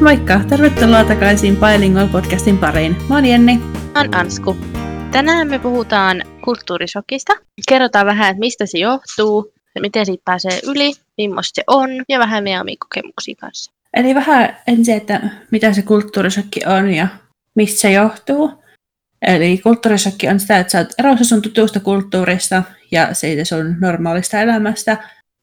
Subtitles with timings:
[0.00, 0.40] Moikka!
[0.48, 2.96] Tervetuloa takaisin Bilingual podcastin pariin.
[3.08, 3.56] Mä oon Jenni.
[3.94, 4.56] Mä oon Ansku.
[5.10, 7.32] Tänään me puhutaan kulttuurisokista.
[7.68, 12.44] Kerrotaan vähän, että mistä se johtuu, miten siitä pääsee yli, millaista se on, ja vähän
[12.44, 13.72] meidän omia kokemuksia kanssa.
[13.94, 15.20] Eli vähän ensin, että
[15.50, 17.08] mitä se kulttuurisokki on ja
[17.54, 18.64] mistä se johtuu.
[19.22, 24.40] Eli kulttuurisokki on sitä, että sä oot erossa sun tutusta kulttuurista ja siitä sun normaalista
[24.40, 24.96] elämästä.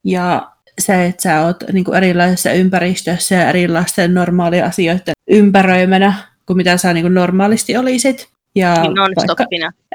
[0.04, 6.14] Ja se, että sä oot niin kuin erilaisessa ympäristössä ja erilaisten normaalia asioiden ympäröimänä
[6.46, 8.28] kuin mitä sä niin kuin normaalisti olisit.
[8.56, 9.46] Ja Niin vaikka,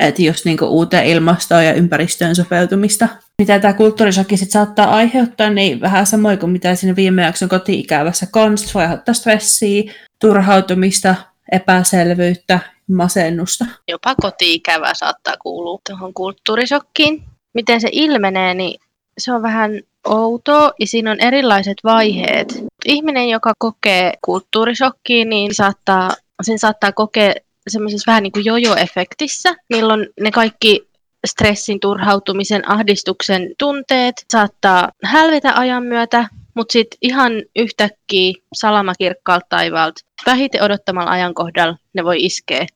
[0.01, 3.09] että just niin kuin uuteen ilmastoon ja ympäristöön sopeutumista.
[3.43, 8.27] Mitä tämä kulttuurisokki sit saattaa aiheuttaa, niin vähän samoin kuin mitä siinä viime jakson koti-ikävässä
[8.33, 11.15] kanssa voi aiheuttaa stressiä, turhautumista,
[11.53, 12.61] epäselvyyttä,
[12.91, 13.65] masennusta.
[13.89, 17.23] Jopa koti-ikävä saattaa kuulua tuohon kulttuurisokkiin.
[17.55, 18.81] Miten se ilmenee, niin
[19.19, 22.65] se on vähän outoa ja siinä on erilaiset vaiheet.
[22.85, 26.11] Ihminen, joka kokee kulttuurisokkiin, niin saattaa,
[26.43, 27.33] sen saattaa kokea
[27.69, 30.89] semmoisessa vähän niin kuin jojo-efektissä, milloin ne kaikki
[31.27, 40.63] stressin, turhautumisen, ahdistuksen tunteet saattaa hälvetä ajan myötä, mutta sitten ihan yhtäkkiä salamakirkkaalta taivaalta vähiten
[40.63, 42.67] odottamalla ajankohdalla ne voi iskeä.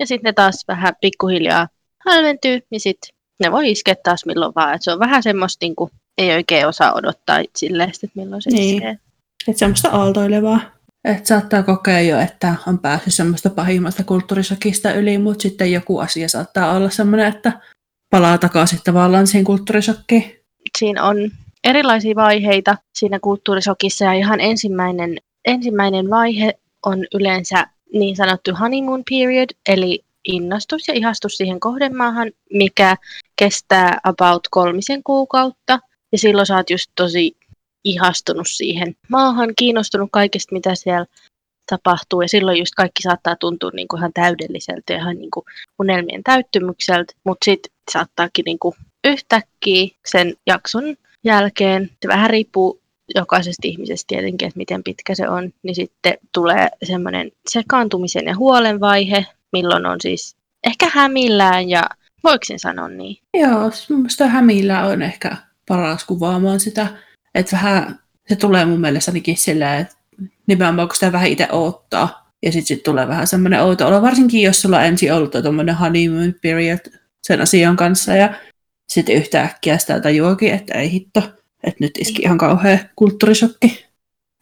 [0.00, 1.68] Ja sitten ne taas vähän pikkuhiljaa
[2.06, 4.74] hälventyy, niin sitten ne voi iskeä taas milloin vaan.
[4.74, 8.50] Et se on vähän semmoista, niin kuin, ei oikein osaa odottaa silleen, että milloin se
[8.50, 8.74] Niin.
[8.76, 8.98] iskee.
[9.48, 10.60] Että semmoista aaltoilevaa.
[11.04, 16.28] Että saattaa kokea jo, että on päässyt semmoista pahimmasta kulttuurisokista yli, mutta sitten joku asia
[16.28, 17.52] saattaa olla semmoinen, että
[18.10, 20.40] palaa takaisin tavallaan siihen kulttuurisokkiin.
[20.78, 21.16] Siinä on
[21.64, 26.54] erilaisia vaiheita siinä kulttuurisokissa ja ihan ensimmäinen, ensimmäinen vaihe
[26.86, 32.96] on yleensä niin sanottu honeymoon period, eli innostus ja ihastus siihen kohdemaahan, mikä
[33.36, 35.78] kestää about kolmisen kuukautta.
[36.12, 37.36] Ja silloin sä oot just tosi
[37.84, 41.06] ihastunut siihen maahan, kiinnostunut kaikesta, mitä siellä
[41.70, 42.22] tapahtuu.
[42.22, 45.44] Ja silloin just kaikki saattaa tuntua niin kuin ihan täydelliseltä ja ihan niin kuin
[45.78, 47.14] unelmien täyttymykseltä.
[47.24, 48.74] Mutta sitten saattaakin niin kuin
[49.06, 52.80] yhtäkkiä sen jakson jälkeen, se vähän riippuu
[53.14, 58.80] jokaisesta ihmisestä tietenkin, että miten pitkä se on, niin sitten tulee semmoinen sekaantumisen ja huolen
[58.80, 60.36] vaihe, milloin on siis
[60.66, 61.82] ehkä hämillään ja
[62.24, 63.16] voiko sen sanoa niin?
[63.34, 65.36] Joo, mun mielestä hämillä on ehkä
[65.68, 66.86] paras kuvaamaan sitä.
[67.34, 69.94] Että vähän se tulee mun mielestä ainakin sillä, että
[70.46, 72.32] nimenomaan kun sitä vähän itse odottaa.
[72.42, 75.74] Ja sitten sit tulee vähän semmoinen outo olo, varsinkin jos sulla on ensin ollut tuommoinen
[75.74, 76.78] honeymoon period
[77.22, 78.16] sen asian kanssa.
[78.16, 78.34] Ja
[78.88, 81.22] sitten yhtäkkiä sitä tajuakin, että ei hitto,
[81.64, 83.86] että nyt iski ihan kauhea kulttuurisokki.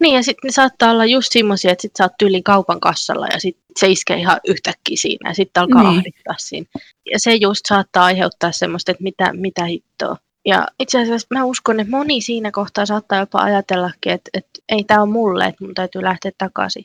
[0.00, 3.26] Niin ja sitten ne saattaa olla just semmoisia, että sit sä oot tyyliin kaupan kassalla
[3.26, 5.98] ja sitten se iskee ihan yhtäkkiä siinä ja sitten alkaa niin.
[5.98, 6.66] ahdittaa siinä.
[7.12, 10.16] Ja se just saattaa aiheuttaa semmoista, että mitä, mitä hittoa.
[10.47, 14.84] Ja itse asiassa mä uskon, että moni siinä kohtaa saattaa jopa ajatellakin, että, että ei
[14.84, 16.84] tämä ole mulle, että mun täytyy lähteä takaisin.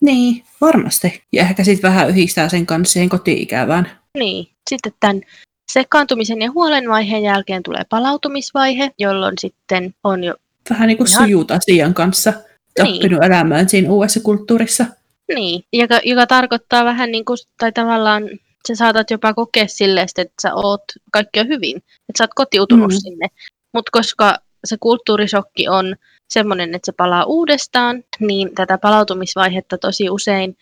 [0.00, 1.22] Niin, varmasti.
[1.32, 3.90] Ja ehkä sitten vähän yhdistää sen kanssa siihen koti-ikävään.
[4.18, 5.20] Niin, sitten tämän
[5.72, 10.34] sekaantumisen ja huolen vaiheen jälkeen tulee palautumisvaihe, jolloin sitten on jo,
[10.70, 12.32] Vähän niin kuin Ihan- sujut asian kanssa.
[12.82, 12.94] Niin.
[12.96, 14.86] Oppinut elämään siinä uudessa kulttuurissa.
[15.34, 18.22] niin, joka, joka tarkoittaa vähän niin kuin, tai tavallaan
[18.68, 22.92] sä saatat jopa kokea silleen, että sä oot, kaikki on hyvin, että sä oot kotiutunut
[22.92, 22.98] Mm.
[22.98, 23.26] sinne.
[23.74, 25.96] Mutta koska se kulttuurisokki on
[26.32, 30.56] semmoinen, että se palaa uudestaan, niin tätä palautumisvaihetta tosi usein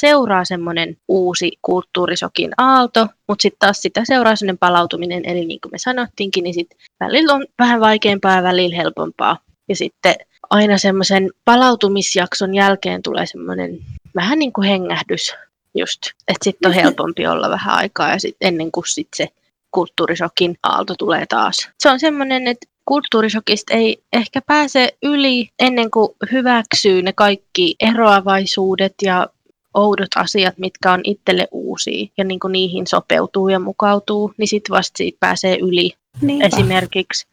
[0.00, 5.72] seuraa semmoinen uusi kulttuurisokin aalto, mutta sitten taas sitä seuraa semmoinen palautuminen, eli niin kuin
[5.72, 9.38] me sanottiinkin, niin sitten välillä on vähän vaikeampaa ja välillä helpompaa.
[9.68, 10.14] Ja sitten
[10.50, 13.78] aina semmoisen palautumisjakson jälkeen tulee semmoinen
[14.14, 15.34] vähän niin kuin hengähdys
[15.78, 16.82] just, että sitten on Mhm.
[16.82, 19.28] helpompi olla vähän aikaa ja sit ennen kuin sit se
[19.70, 21.68] kulttuurisokin aalto tulee taas.
[21.78, 28.94] Se on semmoinen, että kulttuurisokista ei ehkä pääse yli ennen kuin hyväksyy ne kaikki eroavaisuudet
[29.02, 29.26] ja
[29.74, 34.76] oudot asiat, mitkä on itselle uusia ja niin kuin niihin sopeutuu ja mukautuu, niin sitten
[34.76, 35.92] vasta siitä pääsee yli.
[36.20, 36.46] Niinpä.
[36.46, 37.26] Esimerkiksi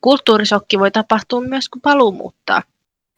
[0.00, 2.62] kulttuurisokki voi tapahtua myös, kun paluu muuttaa.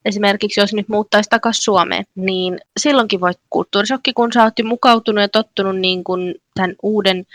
[0.07, 5.23] Esimerkiksi jos nyt muuttaisi takaisin Suomeen, niin silloinkin voi kulttuurisokki, kun sä oot jo mukautunut
[5.23, 7.27] ja tottunut niin kuin tämän uuden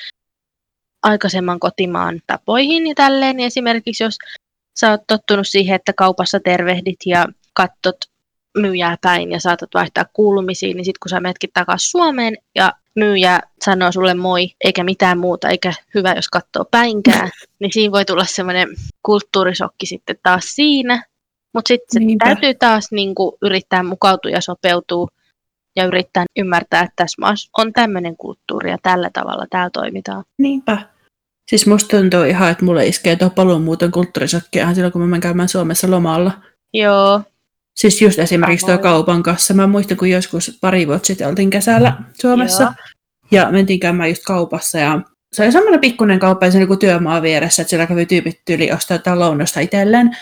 [1.03, 3.37] aikaisemman kotimaan tapoihin ja tälleen.
[3.37, 4.17] Niin esimerkiksi jos
[4.79, 7.97] sä oot tottunut siihen, että kaupassa tervehdit ja katsot
[8.57, 13.39] myyjää päin ja saatat vaihtaa kuulumisiin, niin sitten kun sä menetkin takaisin Suomeen ja myyjä
[13.65, 17.29] sanoo sulle moi, eikä mitään muuta, eikä hyvä, jos katsoo päinkään,
[17.59, 18.67] niin siinä voi tulla semmoinen
[19.03, 21.03] kulttuurisokki sitten taas siinä.
[21.53, 22.25] Mutta sitten Niinpä.
[22.25, 25.07] täytyy taas niinku yrittää mukautua ja sopeutua
[25.75, 30.23] ja yrittää ymmärtää, että tässä maassa on tämmöinen kulttuuri ja tällä tavalla täällä toimitaan.
[30.37, 30.77] Niinpä.
[31.49, 35.21] Siis musta tuntuu ihan, että mulle iskee tuo paluumuuton kulttuurisokki ihan silloin, kun mä menen
[35.21, 36.31] käymään Suomessa lomalla.
[36.73, 37.21] Joo,
[37.75, 39.53] Siis just esimerkiksi tuo kaupan kanssa.
[39.53, 42.63] Mä muistan, kun joskus pari vuotta sitten oltiin kesällä Suomessa.
[42.63, 42.73] Joo.
[43.31, 45.01] Ja mentiin käymään just kaupassa ja
[45.33, 48.41] se oli semmoinen pikkuinen kauppa ja se oli kuin työmaa vieressä, että siellä kävi tyypit
[48.45, 50.17] tyyli ostaa jotain lounasta itselleen.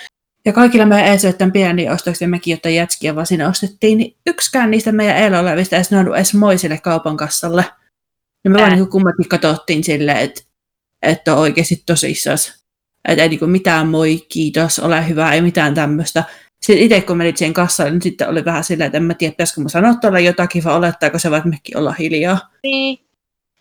[0.50, 4.92] Ja kaikilla meidän tämän pieniä ostoksia, mekin jotain jätskiä vaan siinä ostettiin, niin yksikään niistä
[4.92, 7.66] meidän eilen olevista edes noudu edes moisille kaupan kassalle.
[8.44, 8.68] Ja me Ää.
[8.68, 10.42] vaan niin kummatkin katsottiin silleen, että,
[11.02, 12.64] että on oikeasti tosissas.
[13.08, 16.24] Että ei niin mitään moi, kiitos, ole hyvä, ei mitään tämmöistä.
[16.62, 19.32] Sitten itse kun menit siihen kassalle, niin sitten oli vähän silleen, että en mä tiedä,
[19.32, 22.40] pitäisikö mä sanoa tuolla jotakin, vai olettaako se vaan, että mekin olla hiljaa.
[22.64, 23.00] Niin.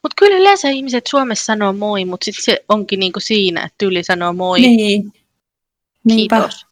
[0.02, 4.04] Mutta kyllä yleensä ihmiset Suomessa sanoo moi, mutta sitten se onkin niinku siinä, että tyyli
[4.04, 5.12] sanoo moi, Niin.
[6.04, 6.36] Niinpä.
[6.36, 6.67] kiitos.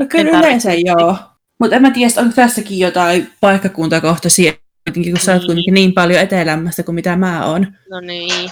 [0.00, 0.90] No kyllä En yleensä tarvitse.
[0.98, 1.16] joo.
[1.60, 4.52] Mutta en mä tiedä, onko tässäkin jotain paikkakuntakohtaisia,
[4.86, 5.46] jotenkin, kun sä oot Niin.
[5.46, 7.66] kuitenkin niin paljon etelämmästä kuin mitä mä oon.
[7.90, 8.50] No niin.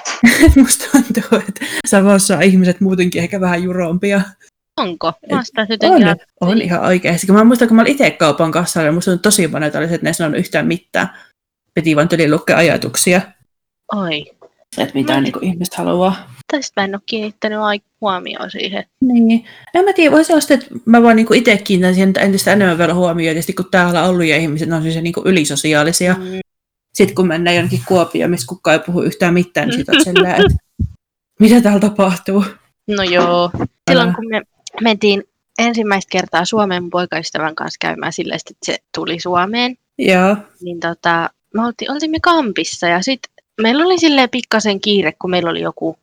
[0.57, 4.21] Musta tuntuu, että Savossa on ihmiset muutenkin ehkä vähän jurompia.
[4.77, 5.13] Onko?
[5.31, 5.43] Mä
[5.83, 7.27] On, on ihan oikeasti.
[7.27, 9.81] Kun mä muistan, kun mä olin itse kaupan kassalla, ja musta on tosi paljon, että
[9.83, 11.09] että ne ei sanonut yhtään mitään.
[11.75, 13.21] Piti vaan tyli lukea ajatuksia,
[13.97, 14.25] Oi.
[14.79, 15.21] että mitä No.
[15.21, 16.31] niin ihmiset haluaa.
[16.51, 17.59] Tästä mä en ole kiinnittänyt
[18.01, 18.85] huomioon siihen.
[19.01, 19.45] Niin.
[19.75, 22.79] En mä tiedä, voisi olla sitten, että mä vaan niin itse kiinnitän siihen entistä enemmän
[22.79, 26.15] vielä huomioon, tietysti kun täällä on ollut ja ihmiset on siis niin ylisosiaalisia.
[26.15, 26.41] Mm.
[26.95, 30.35] Sitten kun mennään jonnekin Kuopioon, missä kukaan ei puhu yhtään mitään, niin sitten on silleen,
[30.35, 30.57] että
[31.41, 32.45] mitä täällä tapahtuu?
[32.89, 33.51] No joo.
[33.91, 34.43] Silloin kun me
[34.81, 35.25] mentiin
[35.59, 41.31] ensimmäistä kertaa Suomeen mun poikaystävän kanssa käymään silleen, että se tuli Suomeen, Joo, niin tota,
[41.55, 45.99] me oltiin, oltimme kampissa ja sitten meillä oli silleen pikkasen kiire, kun meillä oli joku,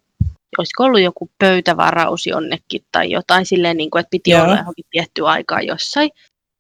[0.62, 4.44] olisiko ollut joku pöytävaraus jonnekin tai jotain silleen, niin kuin, että piti Joo.
[4.44, 6.10] olla johonkin tiettyä aikaa jossain.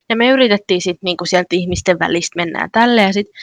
[0.09, 3.33] Ja me yritettiin sitten niin kuin sieltä ihmisten välistä mennään tälle ja sitten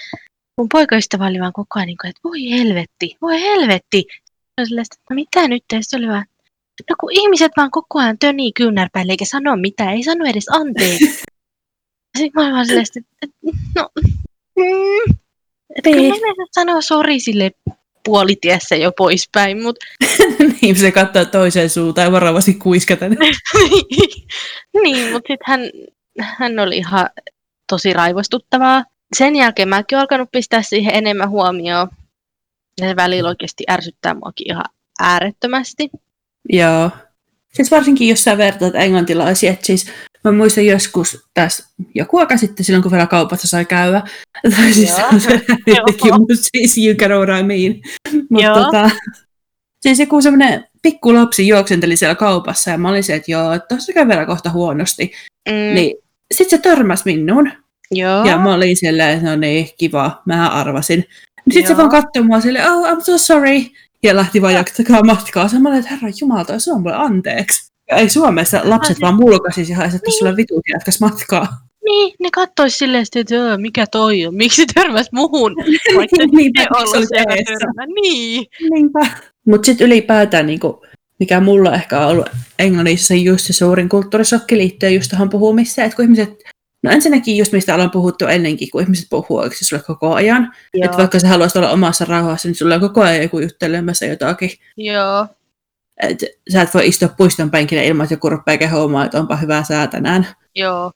[0.58, 4.04] mun poikaystävä oli vaan koko ajan niin kuin, että voi helvetti, voi helvetti.
[4.60, 6.24] Ja silleen, että no mitä nyt, ja sitten oli vaan,
[6.90, 11.22] no kun ihmiset vaan koko ajan tönii kyynärpäille eikä sano mitään, ei sano edes anteeksi.
[12.18, 12.86] Sitten mä olin vaan silleen,
[13.22, 13.38] että
[13.76, 13.88] no,
[14.58, 15.14] mm,
[15.76, 16.36] että kyllä Niin.
[16.36, 17.50] mä sanoo sori sille
[18.04, 19.86] puolitiessä jo poispäin, mutta
[20.62, 23.16] niin se katsoo toiseen suuntaan ja varovasti kuiskaten.
[24.82, 25.60] niin, mutta sitten hän,
[26.20, 27.10] hän oli ihan
[27.68, 28.84] tosi raivostuttavaa.
[29.16, 31.88] Sen jälkeen mäkin olen alkanut pistää siihen enemmän huomioon.
[32.80, 34.64] Ja se välillä oikeasti ärsyttää muakin ihan
[35.00, 35.90] äärettömästi.
[36.48, 36.90] Joo.
[37.52, 39.92] Siis varsinkin jos sä vertaat englantilaisia, että siis
[40.24, 41.64] mä muistan joskus tässä
[41.94, 44.02] joku aika sitten silloin, kun vielä kaupassa sai käydä.
[44.56, 45.32] Tai siis se
[45.66, 47.74] jotenkin, mutta siis you get what I mean.
[48.30, 48.90] Mutta tota,
[49.80, 53.74] siis joku semmoinen pikku lapsi juoksenteli siellä kaupassa ja mä olin se, että joo, että
[53.74, 55.12] tossa käy vielä kohta huonosti.
[55.48, 55.96] Mm, Niin
[56.34, 57.52] sitten se törmäsi minuun
[57.90, 58.24] joo.
[58.24, 61.04] ja mä olin silleen, että no niin, kiva, mä arvasin.
[61.50, 63.60] Sitten se vaan katsoi mua silleen, oh, I'm so sorry.
[64.02, 65.48] Ja lähti vaan jatkaa matkaa.
[65.66, 67.71] Olin, että herra jumala, toi on mulle anteeksi.
[67.96, 70.18] Ei Suomessa lapset vaan mulkaisi ja haisi, että Niin.
[70.18, 71.46] sulle vitut jatkas matkaa.
[71.84, 75.54] Niin, ne kattois silleen, että "Öö, mikä toi on, miksi törmäs muhun,
[75.96, 77.54] vaikka se ei miksi ollut siellä eessä?
[77.58, 77.86] törmä.
[78.02, 78.46] Niin.
[78.72, 79.00] Niinpä.
[79.46, 80.82] Mutta sitten ylipäätään, niinku,
[81.20, 82.28] mikä mulla ehkä on ollut
[82.58, 86.30] Englannissa just se suurin kulttuurisokki liittyen just tuohon puhumiseen, että kun ihmiset,
[86.82, 90.52] no ensinnäkin just mistä ollaan puhuttu ennenkin, kun ihmiset puhuu oikeasti sulle koko ajan,
[90.84, 94.50] että vaikka sä haluaisit olla omassa rauhassa, niin sulla on koko ajan joku juttelemassa jotakin.
[94.76, 95.26] Joo.
[96.02, 96.18] Et
[96.52, 99.86] sä et voi istua puiston penkillä ilman, että joku rupeaa kehoamaan, että onpa hyvää sää
[99.86, 100.26] tänään.
[100.54, 100.92] Joo.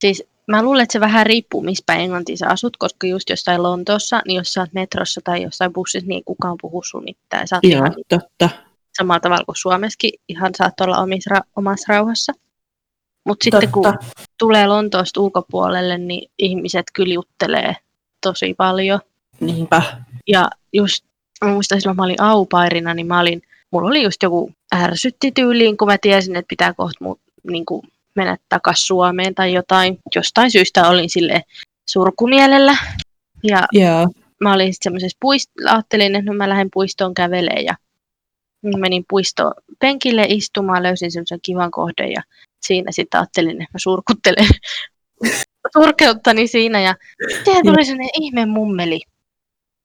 [0.00, 3.62] Siis mä luulen, että se vähän riippuu, missä päin Englantia sä asut, koska just jossain
[3.62, 7.48] Lontoossa, niin jos sä oot metrossa tai jossain bussissa, niin kukaan puhuu sun mitään.
[7.48, 8.50] Sä oot Joo, ihan totta.
[8.98, 12.32] samalla tavalla kuin Suomessakin, ihan saat olla omissa, omassa rauhassa.
[13.26, 13.94] Mutta sitten kun
[14.38, 17.76] tulee Lontoosta ulkopuolelle, niin ihmiset kyllä juttelee
[18.22, 19.00] tosi paljon.
[19.40, 19.82] Niinpä.
[20.26, 21.04] Ja just,
[21.44, 25.76] mä muistan silloin, mä olin aupairina, niin mä olin, mulla oli just joku ärsytti tyyliin,
[25.76, 27.16] kun mä tiesin, että pitää kohta mu,
[27.50, 27.82] niin kuin
[28.14, 29.98] mennä takaisin Suomeen tai jotain.
[30.14, 31.42] Jostain syystä olin sille
[31.90, 32.76] surkumielellä.
[33.44, 34.08] Ja Joo.
[34.40, 37.74] mä olin sitten semmoisessa puist- ajattelin, että no mä lähden puistoon kävelemään ja
[38.78, 42.22] menin puistoon penkille istumaan, löysin semmoisen kivan kohden ja
[42.62, 44.46] siinä sitten ajattelin, että mä surkuttelen
[45.76, 46.94] surkeuttani siinä ja
[47.44, 49.00] siihen tuli sellainen ihme mummeli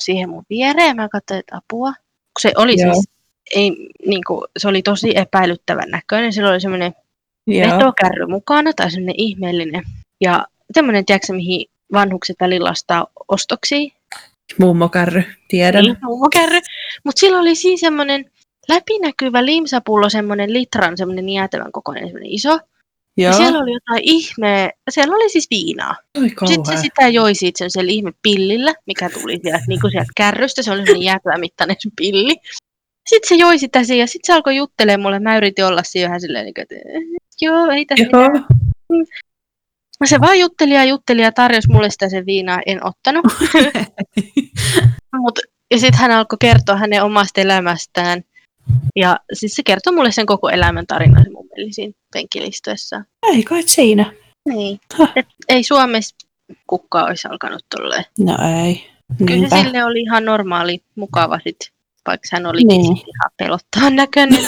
[0.04, 1.94] siihen mun viereen mä katsoin, että apua.
[1.94, 2.94] Kun se oli Joo.
[2.94, 3.06] siis,
[3.56, 6.94] ei, niin kuin, se oli tosi epäilyttävän näköinen, sillä oli semmoinen
[7.48, 9.84] vetokärry mukana tai semmoinen ihmeellinen.
[10.22, 13.90] Ja semmoinen, tiedätkö mihin vanhukset välillä lastaa ostoksia,
[14.58, 15.84] Mummokärry, tiedän.
[15.84, 16.60] niin, mummokärry.
[17.04, 18.32] Mutta sillä oli siinä semmoinen
[18.70, 22.60] läpinäkyvä limsapullo, semmoinen litran, semmoinen jäätävän kokoinen, semmoinen iso.
[23.18, 23.34] Ja Joo.
[23.34, 25.96] siellä oli jotain ihmeä, siellä oli siis viinaa.
[26.22, 30.12] Oi Sitten se sitä joi siitä semmoisella ihme pillillä, mikä tuli sieltä, niin kuin sieltä
[30.18, 32.36] kärrystä, se oli semmoinen jäätävä mittainen pilli.
[33.10, 35.20] Sitten se joi sitä siinä ja sitten se alkoi juttelemaan mulle.
[35.20, 37.04] Mä yritin olla siinä vähän silleen, niin kuin, että eh,
[37.42, 38.46] joo, ei tässä mitään.
[38.90, 39.06] Joo.
[40.00, 43.26] No se vaan jutteli ja jutteli ja tarjosi mulle sitä sen viinaa, en ottanut.
[45.22, 45.40] Mut,
[45.72, 48.24] ja sitten hän alkoi kertoa hänen omasta elämästään.
[48.96, 53.04] Ja siis se kertoi mulle sen koko elämän tarinan mun mielestä siinä penkkilistuessa.
[53.24, 54.14] Ei kai siinä.
[54.50, 54.80] Niin.
[55.16, 56.16] Et ei Suomessa
[56.68, 58.06] kukaan olisi alkanut tolleen.
[58.20, 58.90] No ei.
[59.18, 59.58] Kyllä Niinpä.
[59.58, 61.73] se sille oli ihan normaali, mukava sit,
[62.08, 62.82] vaikka hän oli Niin.
[62.82, 62.98] niin.
[62.98, 64.46] ihan pelottavan näköinen.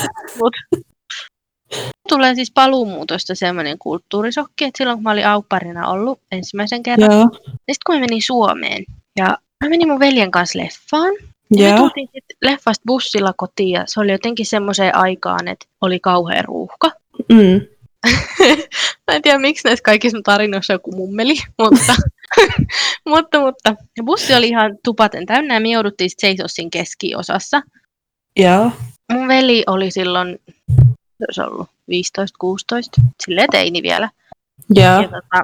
[2.09, 7.21] Tulee siis paluumuutosta semmoinen kulttuurisokki, että silloin kun mä olin aupparina ollut ensimmäisen kerran, Joo.
[7.21, 8.85] ja sitten kun mä menin Suomeen,
[9.17, 11.13] ja mä menin mun veljen kanssa leffaan,
[11.57, 11.77] ja me Joo.
[11.77, 16.91] tultiin sit leffasta bussilla kotiin, ja se oli jotenkin semmoiseen aikaan, että oli kauhea ruuhka.
[17.29, 17.62] Mm.
[19.07, 21.95] Mä en tiedä, miksi näissä kaikissa tarinoissa on joku mummeli, mutta,
[23.10, 27.62] mutta, mutta bussi oli ihan tupaten täynnä ja me jouduttiin seisoa siinä keskiosassa.
[28.39, 28.72] Joo.
[29.12, 30.39] Mun veli oli silloin,
[31.32, 34.10] se ollut 15-16, silleen teini vielä.
[34.70, 35.01] Joo.
[35.01, 35.44] Ja tota,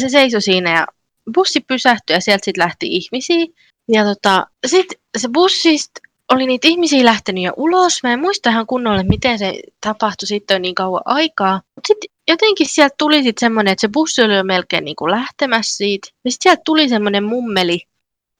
[0.00, 0.86] se seisoi siinä ja
[1.34, 3.46] bussi pysähtyi ja sieltä sitten lähti ihmisiä.
[3.88, 6.00] Ja tota, sitten se bussista
[6.32, 8.02] oli niitä ihmisiä lähtenyt jo ulos.
[8.02, 11.62] Mä en muista ihan kunnolla, miten se tapahtui sitten niin kauan aikaa.
[11.74, 15.10] Mutta sitten jotenkin sieltä tuli sitten semmoinen, että se bussi oli jo melkein niin kuin
[15.10, 16.08] lähtemässä siitä.
[16.24, 17.80] Ja sitten sieltä tuli semmoinen mummeli.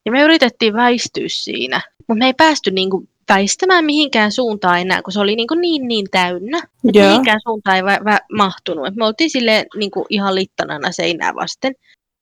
[0.06, 1.80] Ja me yritettiin väistyä siinä.
[1.98, 5.60] Mutta me ei päästy niin kuin väistämään mihinkään suuntaan enää, kun se oli niin, kuin
[5.60, 6.62] niin, niin täynnä.
[6.84, 7.06] Joo.
[7.06, 8.86] mihinkään suuntaan ei vä- vä- mahtunut.
[8.86, 11.74] Et me oltiin silleen niin kuin ihan littanana seinää vasten.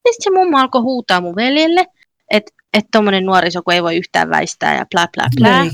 [0.04, 1.86] Ja sitten se mummo alkoi huutaa mun veljelle,
[2.30, 5.64] että että tommonen nuoriso, kun ei voi yhtään väistää ja plää plää plää.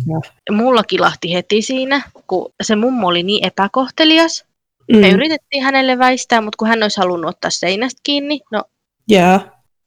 [0.47, 4.45] Ja Mulla kilahti heti siinä, kun se mummo oli niin epäkohtelias.
[4.93, 5.15] Me Mm.
[5.15, 8.65] yritettiin hänelle väistää, mutta kun hän olisi halunnut ottaa seinästä kiinni, no
[9.09, 9.41] Joo.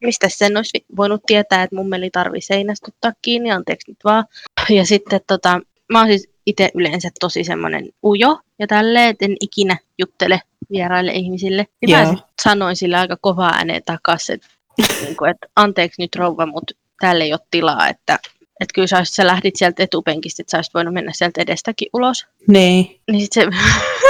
[0.03, 4.25] mistä sen olisi voinut tietää, että mummeli tarvii seinästä ottaa kiinni, anteeksi nyt vaan.
[4.69, 5.59] Ja sitten tota,
[5.91, 11.11] mä oon siis itse yleensä tosi semmoinen ujo ja tälleen, että en ikinä juttele vieraille
[11.11, 11.67] ihmisille.
[11.81, 12.15] Ja mä Joo.
[12.15, 14.47] sit sanoin sille aika kovaa ääneen takaisin, että,
[15.03, 18.19] niin kuin, että anteeksi nyt rouva, mutta täällä ei ole tilaa, että
[18.59, 22.25] että kyllä sä, sä lähdit sieltä etupenkistä, että sä olisit voinut mennä sieltä edestäkin ulos.
[22.47, 23.01] Niin.
[23.11, 23.41] Niin sit se,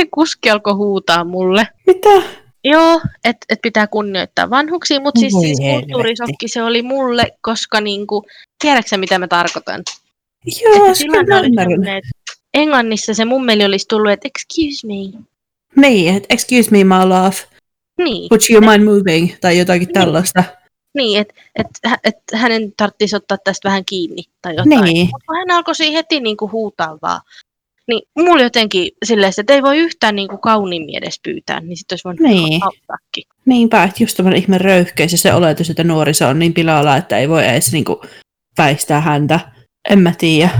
[0.00, 1.68] se kuski alkoi huutaa mulle.
[1.86, 2.22] Mitä?
[2.64, 8.26] Joo, että et pitää kunnioittaa vanhuksia, mutta siis, siis kulttuurisokki se oli mulle, koska niinku,
[8.58, 9.82] tiedätkö mitä mä tarkoitan?
[10.62, 12.08] Joo, että
[12.54, 15.22] Englannissa se mummeli olisi tullut, että excuse me.
[15.76, 17.36] Niin, että excuse me my love,
[17.98, 20.44] Niin, would you mind moving, tai jotakin tällaista.
[20.94, 21.66] niin että et,
[22.04, 24.84] et hänen tarvitsisi ottaa tästä vähän kiinni tai jotain.
[24.84, 25.06] Niin.
[25.06, 27.20] Mutta hän alkoi heti niinku huutaa vaan,
[27.90, 32.04] niin mulla jotenkin silleen, että ei voi yhtään niinku kauniimmin edes pyytää, niin sitten olisi
[32.04, 32.64] voinut Niin.
[32.64, 33.24] auttaakin.
[33.46, 37.18] Niinpä, että just tämmöinen ihme röyhkeys ja se oletus, että nuoriso on niin pilalla, että
[37.18, 38.02] ei voi edes niinku
[38.58, 39.40] väistää häntä.
[39.90, 40.50] En mä tiedä.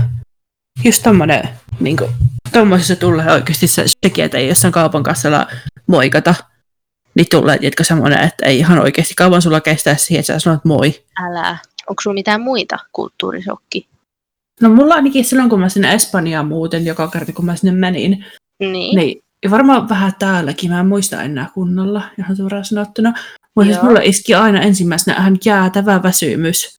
[0.83, 2.09] Just tommonen, niinku,
[2.53, 5.47] tommosessa tulee oikeasti se, sekin, että ei jossain kaupan kassalla
[5.87, 6.35] moikata.
[7.15, 10.65] Niin tulee, tiedätkö, semmoinen, että ei ihan oikeasti kauan sulla kestää siihen, että sä sanot
[10.65, 11.03] moi.
[11.23, 11.57] Älä.
[11.89, 13.87] Onko sulla mitään muita kulttuurisokki?
[14.61, 18.25] No mulla ainakin silloin, kun mä sinne Espanjaan muuten, joka kerta kun mä sinne menin,
[18.69, 18.95] Niin.
[18.95, 23.13] Niin, ja varmaan vähän täälläkin, mä en muista enää kunnolla, ihan suoraan sanottuna.
[23.55, 23.85] Mutta siis Joo.
[23.85, 26.75] mulle iski aina ensimmäisenä ihan jäätävä väsymys.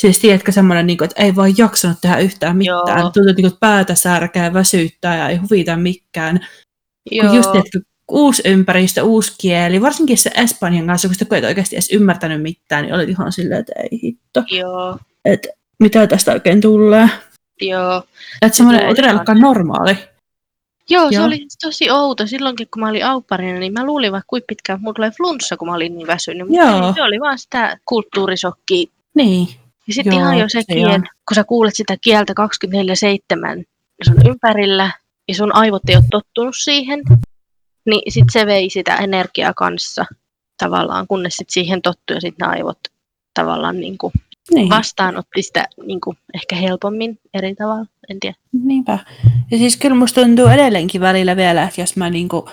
[0.00, 2.98] Siis tiedätkö semmoinen, niin että ei vaan jaksanut tehdä yhtään mitään.
[2.98, 3.10] Joo.
[3.10, 6.46] Tuntuu, että niin päätä särkää, väsyttää ja ei huvita mikään.
[7.10, 7.26] Joo.
[7.26, 11.76] Kun just tiedätkö, uusi ympäristö, uusi kieli, varsinkin se Espanjan kanssa, kun sitä et oikeasti
[11.76, 14.98] edes ymmärtänyt mitään, niin olit ihan silleen, että ei hitto, Joo.
[15.24, 15.48] että
[15.80, 17.08] mitä tästä oikein tulee.
[17.60, 18.02] Joo.
[18.42, 19.96] Että semmoinen ei todellakaan normaali.
[20.90, 21.24] Joo, se Joo.
[21.24, 22.26] oli siis tosi outo.
[22.26, 25.56] Silloinkin, kun mä olin aupparina, niin mä luulin vaikka kuinka pitkään, että mulla tulee flunssa,
[25.56, 26.48] kun mä olin niin väsynyt.
[26.48, 26.86] Mutta Joo.
[26.88, 28.90] ei, se oli vaan sitä kulttuurisokkia.
[29.14, 29.48] Niin,
[29.86, 32.32] Ja sitten ihan jo se sekin, että kun sä kuulet sitä kieltä
[33.58, 33.64] 24-7
[34.04, 34.90] sun ympärillä,
[35.28, 37.02] ja sun aivot ei ole tottunut siihen,
[37.86, 40.04] niin sitten se vei sitä energiaa kanssa
[40.58, 42.78] tavallaan, kunnes sitten siihen tottui ja sitten ne aivot
[43.34, 44.12] tavallaan niin kuin
[44.54, 44.68] niin.
[44.68, 48.36] vastaanotti sitä niin kuin ehkä helpommin eri tavalla, en tiedä.
[48.64, 48.98] Niinpä.
[49.50, 52.48] Ja siis kyllä musta tuntuu edelleenkin välillä vielä, että jos mä niinku...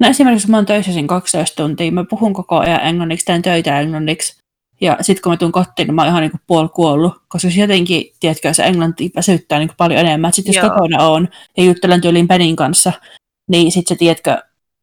[0.00, 3.80] No esimerkiksi mä oon töissä sen 12 tuntia, mä puhun koko ajan englanniksi, teen töitä
[3.80, 4.42] englanniksi.
[4.80, 7.12] Ja sitten kun mä tuun kotiin, niin mä oon ihan niinku puoli kuollut.
[7.28, 10.32] Koska se jotenkin, tiedätkö, se englanti väsyttää niinku paljon enemmän.
[10.32, 10.70] Sitten jos Joo.
[10.70, 12.92] kotona on ja juttelen tyyliin Penin kanssa,
[13.50, 14.38] niin sitten se, tiedätkö,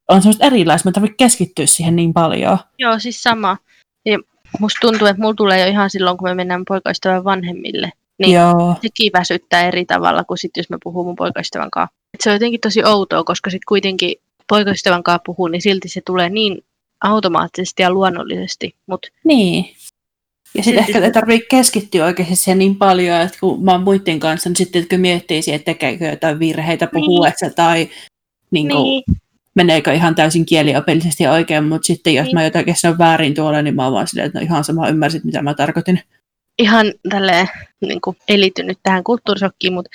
[0.09, 0.89] on semmoista erilaista.
[0.89, 2.57] Mä tarvitsen keskittyä siihen niin paljon.
[2.77, 3.57] Joo, siis sama.
[4.05, 4.19] Ja
[4.59, 7.91] musta tuntuu, että mulla tulee jo ihan silloin, kun me mennään poikaystävän vanhemmille.
[8.19, 8.33] Niin.
[8.33, 8.75] Joo.
[8.81, 11.95] Sekin väsyttää eri tavalla kuin sit, jos mä puhun mun poikaystävän kanssa.
[12.13, 14.15] Et se on jotenkin tosi outoa, koska sitten kuitenkin
[14.47, 16.63] poikaystävän kanssa puhuu, niin silti se tulee niin
[17.03, 18.75] automaattisesti ja luonnollisesti.
[18.87, 19.65] Mutta Niin.
[20.57, 24.19] Ja sitten ehkä ei tarvitse keskittyä oikeasti siihen niin paljon, että kun mä oon muiden
[24.19, 27.89] kanssa, niin sitten kun miettii siihen, että tekeekö jotain virheitä puhuessa tai
[28.51, 29.03] niin kuin, niin,
[29.59, 32.33] meneekö ihan täysin kieliopillisesti oikein, mutta sitten jos Niin.
[32.35, 35.23] mä jotakin sanon väärin tuolla, niin mä oon vaan silleen, että no ihan sama ymmärsit,
[35.23, 36.01] mitä mä tarkoitin.
[36.59, 37.47] ihan tälleen
[37.81, 39.89] niin kuin, ei liittynyt tähän kulttuurisokkiin, mutta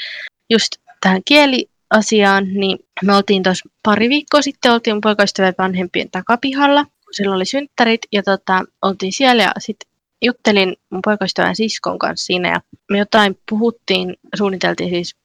[0.50, 6.84] just tähän kieliasiaan, niin me oltiin tuossa pari viikkoa sitten, oltiin mun poikaystävän vanhempien takapihalla,
[6.84, 9.90] kun silloin oli synttärit, ja tota, oltiin siellä ja sitten
[10.24, 15.16] juttelin mun poikaystävän siskon kanssa siinä, ja me jotain puhuttiin, suunniteltiin siis,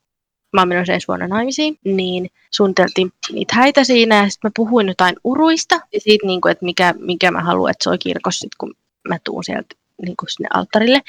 [0.54, 4.88] mä oon menossa ensi vuonna naimisiin, niin suunniteltiin niitä häitä siinä, ja sitten mä puhuin
[4.88, 8.56] jotain uruista, ja siitä, niin kuin, että mikä, mikä mä haluan, että soi kirkossa, sit,
[8.58, 8.76] kun
[9.10, 11.02] mä tuun sieltä niin kuin sinne alttarille.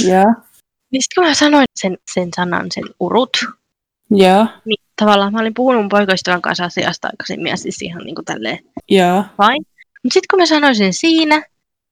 [0.00, 0.34] Joo.
[0.90, 3.36] Niin sitten kun mä sanoin sen, sen sanan, sen urut,
[4.10, 4.46] Joo.
[4.64, 8.24] niin tavallaan mä olin puhunut mun poikaystävän kanssa asiasta aikaisemmin ja siis ihan niin kuin
[8.24, 9.22] tälleen Joo.
[9.22, 9.64] fine.
[10.02, 11.42] Mutta sitten kun mä sanoin sen siinä,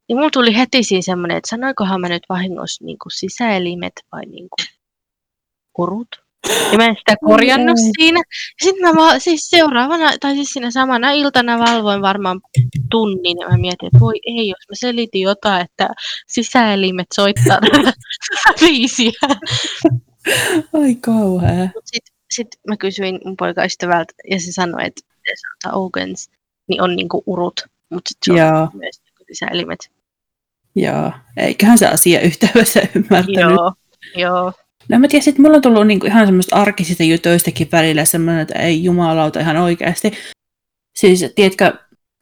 [0.08, 4.26] niin mulla tuli heti siinä semmoinen, että sanoikohan mä nyt vahingossa niin kuin sisäelimet vai
[4.26, 4.66] niin kuin
[5.78, 6.08] urut.
[6.72, 7.90] Ja mä en sitä korjannut ei.
[7.98, 8.22] siinä.
[8.62, 12.40] Sitten mä vaan, siis seuraavana, tai siis siinä samana iltana valvoin varmaan
[12.90, 15.88] tunnin ja mä mietin, että voi ei, jos mä selitin jotain, että
[16.28, 17.92] sisäelimet soittaa tätä
[18.60, 19.12] biisiä.
[20.72, 21.68] Ai kauhea.
[21.74, 21.84] Mut
[22.30, 26.30] sit, mä kysyin mun poikaystävältä ja se sanoi, että miten sanotaan organs,
[26.68, 29.90] niin on niinku urut, mutta sit se on myös niinku sisäelimet.
[30.76, 31.12] Joo.
[31.36, 33.40] Eiköhän se asia yhteydessä ymmärtänyt.
[33.40, 33.72] Joo,
[34.16, 34.52] joo.
[34.88, 38.58] No mä tiedän, että mulla on tullut niinku ihan semmoista arkisista jutuistakin välillä semmoinen, että
[38.58, 40.12] ei jumalauta ihan oikeasti.
[40.98, 41.72] Siis tiedätkö,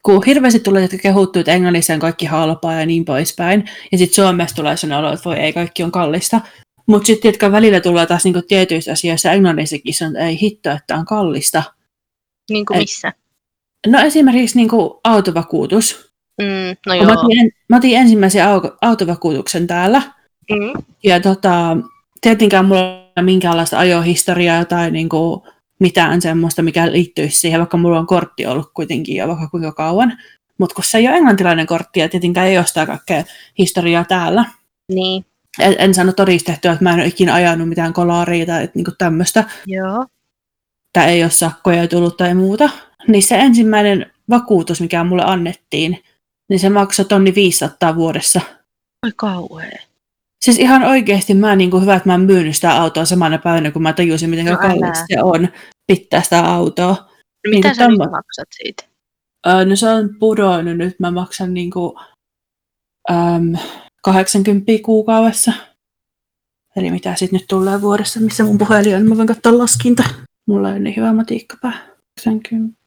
[0.05, 4.15] kun hirveästi tulee, että kehuttuu, että Englannissa on kaikki halpaa ja niin poispäin, ja sitten
[4.15, 6.41] Suomessa tulee sellainen olo, että voi ei, kaikki on kallista.
[6.87, 10.71] Mutta sitten tiedätkö, välillä tulee taas niinku tietyissä asioissa Englannissakin se on, että ei hitto,
[10.71, 11.63] että on kallista.
[12.49, 13.13] Niin kuin missä?
[13.87, 16.09] No esimerkiksi niinku autovakuutus.
[16.41, 16.47] Mm,
[16.85, 17.21] no Kun Mä joo.
[17.23, 20.01] otin, mä otin ensimmäisen au- autovakuutuksen täällä,
[20.51, 21.77] Mm, Ja tota,
[22.21, 25.47] tietenkään mulla ei ole minkäänlaista ajohistoriaa tai niinku
[25.79, 30.17] mitään semmoista, mikä liittyisi siihen, vaikka mulla on kortti ollut kuitenkin jo vaikka kuinka kauan.
[30.57, 33.23] Mutta kun se ei ole englantilainen kortti ja tietenkään ei ole sitä kaikkea
[33.57, 34.45] historiaa täällä.
[34.91, 35.25] niin,
[35.59, 39.43] En, en saanut todistettua, että mä en ole ikinä ajanut mitään kolaria tai niinku tämmöistä.
[39.65, 40.05] joo.
[40.93, 42.69] Tai ei ole sakkoja tullut tai muuta.
[43.07, 46.03] Niin se ensimmäinen vakuutus, mikä mulle annettiin,
[46.49, 48.41] niin se maksoi tonni 500 vuodessa.
[49.05, 49.88] Oi kauhea.
[50.45, 53.71] Siis ihan oikeasti mä niin kuin hyvä, että mä en myynyt sitä autoa samana päivänä,
[53.71, 55.47] kun mä tajusin, miten No no, kallista se on
[55.87, 56.91] pitää sitä autoa.
[56.91, 57.05] No,
[57.51, 58.83] Niin mitä kuin sä nyt tommo- maksat siitä?
[59.47, 61.93] Öö, no se on pudonnut nyt, mä maksan niin kuin,
[63.11, 63.53] äm,
[64.03, 65.53] 80 kuukaudessa.
[66.75, 70.03] Eli mitä sitten nyt tulee vuodessa, missä mun puhelin on, mä voin katsoa laskinta.
[70.47, 71.87] Mulla ei niin hyvä matiikkapää.
[72.25, 72.79] 80.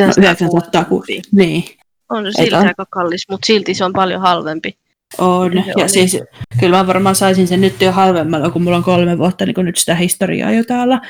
[0.00, 1.64] No, 900 ku- Niin,
[2.10, 4.76] On se silti aika kallis, mutta silti se on paljon halvempi.
[5.18, 5.54] On.
[5.54, 6.18] Ja on siis
[6.60, 9.64] kyllä mä varmaan saisin sen nyt jo halvemmalla, kun mulla on kolme vuotta niin kun
[9.64, 11.00] nyt sitä historiaa jo täällä.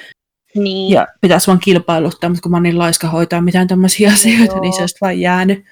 [0.54, 0.92] Niin.
[0.94, 4.60] Ja pitäisi vaan kilpailuttaa, mutta kun mä oon niin laiska hoitaa mitään tämmöisiä asioita, Joo.
[4.60, 5.64] niin se olisi vaan jäänyt.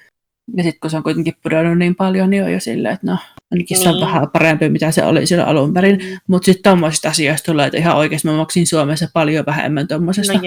[0.57, 3.17] Ja sitten kun se on kuitenkin pudonnut niin paljon, niin on jo silleen, että no,
[3.51, 4.05] ainakin se on Niin.
[4.05, 5.95] vähän parempi, mitä se oli silloin alun perin.
[5.97, 6.17] Mm.
[6.27, 10.33] Mutta sitten tommosista asioista tulee, että ihan oikeasti mä maksin Suomessa paljon vähemmän tommosesta.
[10.33, 10.39] No.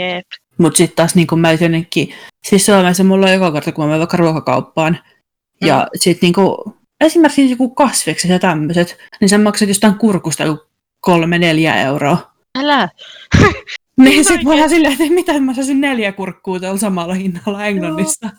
[0.59, 2.11] Mutta sitten taas niin kun mä jonnekin,
[2.47, 4.99] siis Suomessa mulla on joka kerta, kun mä menen vaikka ruokakauppaan.
[5.65, 5.87] Ja Mm.
[6.01, 10.65] sitten niin esimerkiksi joku kasvikset ja tämmöiset, niin sä maksat jostain kurkusta joku
[11.01, 12.33] kolme, neljä euroa.
[12.59, 12.89] Älä.
[13.99, 18.31] Niin sit mä oon silleen, että mitä mä saisin neljä kurkkuu tuolla samalla hinnalla Englannissa.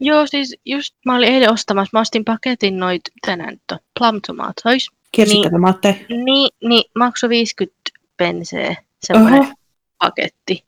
[0.00, 3.78] Joo, siis just mä olin eilen ostamassa, mä ostin paketin noit, mitä nää nyt on,
[3.98, 4.88] plum tomatoes.
[5.12, 6.06] Kirsikkatomaattei.
[6.08, 7.80] Niin, niin maksoi 50
[8.16, 9.52] penseä semmoinen Oho,
[9.98, 10.64] paketti.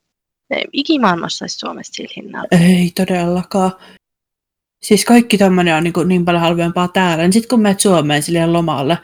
[0.50, 2.48] Ei ikimaailmassa saisi Suomesta sillä hinnalla.
[2.50, 3.72] ei todellakaan.
[4.84, 7.24] Siis kaikki tämmöinen on niin, kuin niin paljon halvempaa täällä.
[7.24, 8.98] Niin sitten kun menet Suomeen silleen lomalle.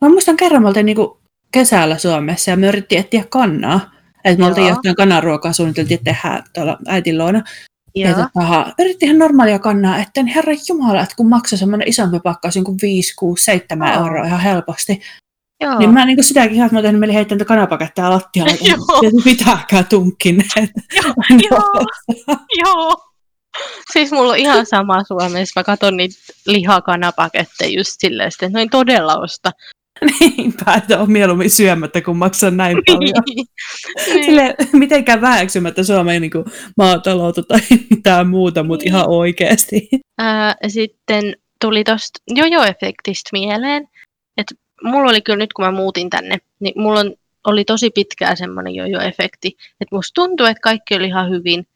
[0.00, 1.18] Mä muistan kerran, mä oltiin niin kuin
[1.52, 3.80] kesällä Suomessa ja me yritettiin etsiä kannaa.
[4.24, 4.74] Että me oltiin Joo.
[4.74, 7.42] jostain kanaruokaa suunniteltiin tehdä tuolla äitin luona.
[7.94, 8.18] Ja Joo.
[8.18, 12.54] tota, yritti ihan normaalia kannaa, että niin herra jumala, että kun maksoi semmoinen isompi pakkaus,
[12.54, 14.06] niin kuin 5, 6, 7 Joo.
[14.06, 15.00] euroa ihan helposti.
[15.60, 15.78] Joo.
[15.78, 18.76] Niin mä niin sitäkin ihan, että mä tein mieli heittää niitä kanapaketteja lattialle, Joo.
[19.02, 20.44] että pitääkään tunkin.
[21.50, 21.86] Joo.
[22.64, 22.96] Joo.
[23.92, 25.60] Siis mulla on ihan sama Suomessa.
[25.60, 26.14] Mä katson niitä
[26.46, 29.52] lihakanapaketteja just silleen, että noin todella osta.
[30.20, 33.22] Niinpä, että on mieluummin syömättä, kun maksan näin paljon.
[34.14, 34.24] Niin.
[34.24, 36.30] Sille mitenkään väheksymättä Suomen niin
[36.76, 38.94] maataloutta tai mitään muuta, mutta Niin.
[38.94, 39.88] ihan oikeasti.
[40.18, 43.88] Ää, sitten tuli tosta jojo-efektistä mieleen,
[44.36, 47.14] että mulla oli kyllä nyt, kun mä muutin tänne, niin mulla on,
[47.46, 49.48] oli tosi pitkään semmoinen jojo-efekti,
[49.80, 51.66] että musta tuntuu, että kaikki oli ihan hyvin.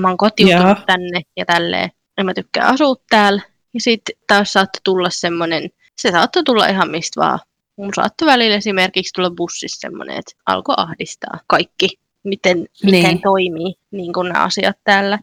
[0.00, 0.84] Mä oon kotiutunut Joo.
[0.86, 3.42] tänne ja tälleen, ja mä tykkään asua täällä.
[3.74, 7.38] Ja sitten taas saattoi tulla semmoinen, se saattoi tulla ihan mistä vaan.
[7.76, 11.88] Mun saattoi välillä esimerkiksi tulla bussissa semmoinen, että alkoi ahdistaa kaikki,
[12.24, 13.22] miten, miten Niin.
[13.22, 15.18] toimii niin kuin nämä asiat täällä.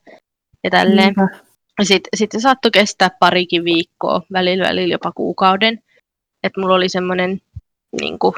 [0.63, 1.13] ja tälleen.
[1.17, 1.37] Niinpä.
[1.83, 5.83] Sitten sit se saattoi kestää parikin viikkoa, välillä, välillä jopa kuukauden.
[6.43, 7.41] Että mulla oli semmoinen,
[8.01, 8.33] niin kuin,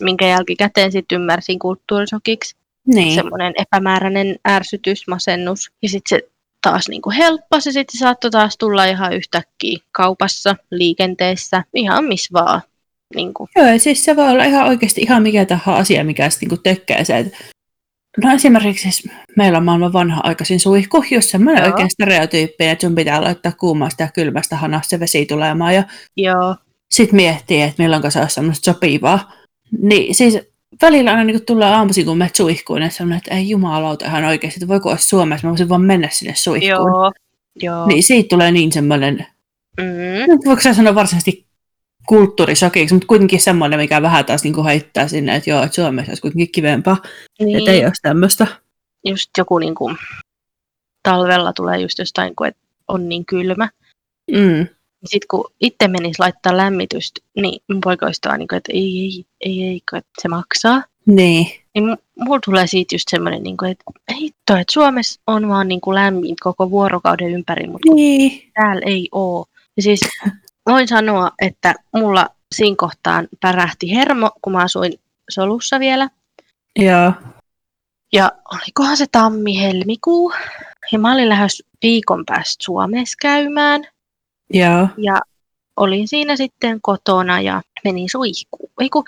[0.00, 2.56] minkä jälkikäteen sitten ymmärsin kulttuurisokiksi,
[2.94, 3.14] Niin.
[3.14, 5.70] semmoinen epämääräinen ärsytys, masennus.
[5.82, 6.28] Ja sitten se
[6.62, 12.04] taas niin kuin helppasi ja sitten se saattoi taas tulla ihan yhtäkkiä kaupassa, liikenteessä, ihan
[12.04, 12.62] missä vaan.
[13.14, 13.48] Niin kuin.
[13.56, 16.62] Joo, ja siis se voi olla ihan oikeasti ihan mikä tahansa asia, mikä sitten niinku
[16.62, 17.38] tekee se, että
[18.24, 21.70] No esimerkiksi siis meillä on maailman vanha-aikaisin suihku, just semmoinen Joo.
[21.70, 25.84] oikein stereotyyppi, että sun pitää laittaa kuumasta ja kylmästä hanasta se vesi tulemaan ja
[26.16, 26.56] Joo,
[26.90, 29.32] sitten miettii, että milloin se olisi semmoista sopivaa.
[29.82, 30.38] Niin siis
[30.82, 34.58] välillä aina niin tulee aamuisin, kun menet suihkuun, että semmoinen, että ei jumalauta ihan oikeasti,
[34.58, 36.70] että voiko olla Suomessa, mä voisin vaan mennä sinne suihkuun.
[36.70, 37.12] joo,
[37.62, 37.86] joo.
[37.86, 39.26] Niin siitä tulee niin semmoinen,
[39.78, 41.46] Mm, voiko sä sanoa varsinaisesti
[42.06, 46.22] kulttuurisokiksi, mutta kuitenkin semmoinen, mikä vähän taas niin heittää sinne, että joo, että Suomessa olisi
[46.22, 46.96] kuitenkin kivempaa,
[47.40, 47.58] niin.
[47.58, 48.46] että ei olisi tämmöistä.
[49.04, 49.96] just joku niin kuin,
[51.02, 52.52] talvella tulee just jostain, kun
[52.88, 53.68] on niin kylmä.
[54.30, 54.66] Mm.
[55.04, 59.24] Sitten kun itse menisi laittaa lämmitystä, niin mun poika olisi niin kuin, että ei, ei,
[59.40, 60.82] ei, ei, kun että se maksaa.
[61.06, 65.48] Niin, Niin mu- mulla tulee siitä just semmoinen, niin kuin, että hitto, että Suomessa on
[65.48, 69.46] vaan niin kuin lämmin koko vuorokauden ympäri, mutta niin, täällä ei oo.
[69.76, 70.00] Ja siis
[70.66, 74.92] voin sanoa, että mulla siinä kohtaan pärähti hermo, kun mä asuin
[75.30, 76.08] solussa vielä.
[76.76, 77.12] joo,
[78.12, 80.32] Ja olikohan se tammi-helmikuu.
[80.92, 83.86] Ja mä olin lähes viikon päästä Suomessa käymään.
[84.50, 85.20] Joo, Ja
[85.76, 88.70] olin siinä sitten kotona ja menin suihkuun.
[88.80, 89.04] Ei, kun,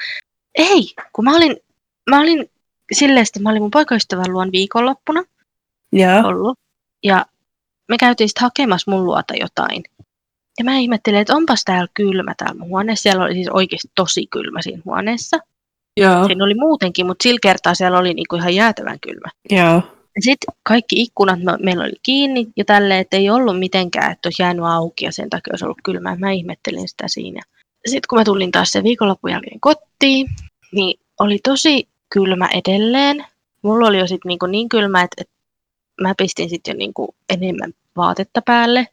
[0.55, 1.57] ei kun mä olin,
[2.11, 2.51] mä olin
[2.93, 5.25] silleen, että mä olin mun poikaystävän luon viikonloppuna
[5.93, 6.59] joo, ollut.
[7.05, 7.27] Ja
[7.89, 9.83] me käytiin sitten hakemassa mun luota jotain.
[10.59, 13.03] Ja mä ihmettelin, että onpas täällä kylmä täällä mun huoneessa.
[13.03, 15.39] Siellä oli siis oikeasti tosi kylmä siinä huoneessa.
[15.97, 19.31] joo, Siinä oli muutenkin, mutta sillä kertaa siellä oli niinku ihan jäätävän kylmä.
[19.51, 19.83] joo,
[20.19, 24.43] Sitten kaikki ikkunat me, meillä oli kiinni ja tälleen, että ei ollut mitenkään, että olisi
[24.43, 26.17] jäänyt auki ja sen takia olisi ollut kylmää.
[26.17, 27.41] Mä ihmettelin sitä siinä.
[27.87, 30.29] Sitten kun mä tulin taas sen viikonlopun jälkeen kotiin,
[30.73, 33.25] niin oli tosi kylmä edelleen.
[33.63, 35.35] Mulla oli jo sit niinku niin kylmä, että, että
[36.01, 38.89] mä pistin sitten jo niinku enemmän vaatetta päälle.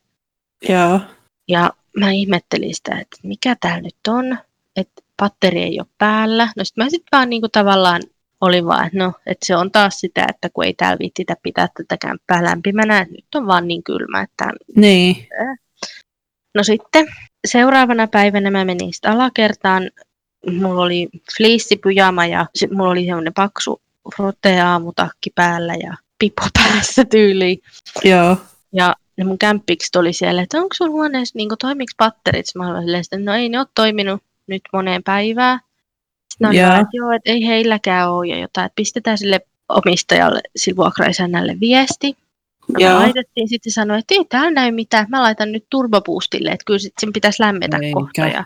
[0.69, 0.99] joo,
[1.47, 4.37] Ja mä ihmettelin sitä, että mikä täällä nyt on,
[4.75, 6.49] että patteri ei ole päällä.
[6.57, 8.01] No sitten mä sitten vaan niinku tavallaan
[8.41, 11.67] oli vaan, että no, että se on taas sitä, että kun ei täällä viittitä pitää
[11.77, 15.27] tätä kämppää lämpimänä, että nyt on vaan niin kylmä, että niin,
[16.55, 17.07] No sitten
[17.47, 19.91] seuraavana päivänä mä menin sitten alakertaan.
[20.59, 23.81] Mulla oli fleecipyjama ja sit mulla oli semmoinen paksu
[24.19, 27.59] roteaamutakki päällä ja pipo päässä tyyliin.
[28.03, 28.37] joo,
[28.73, 32.45] Ja ne mun kämppikset oli siellä, että onko sun huoneessa niin toimiks patterit?
[32.55, 35.59] Mä olin silleen, että no ei ne ole toiminut nyt moneen päivään.
[36.33, 36.69] Sitten Joo.
[36.69, 41.57] vaan, että joo, että ei heilläkään ole ja jotain, että pistetään sille omistajalle, sille vuokraisännälle
[41.59, 42.17] viesti.
[42.67, 42.93] No Joo.
[42.93, 46.79] me laitettiin sitten sanoi, että ei täällä näy mitään, mä laitan nyt turboboostille, että kyllä
[46.79, 47.93] sit sen pitäisi lämmetä Eikä.
[47.93, 48.21] kohta.
[48.21, 48.43] Ja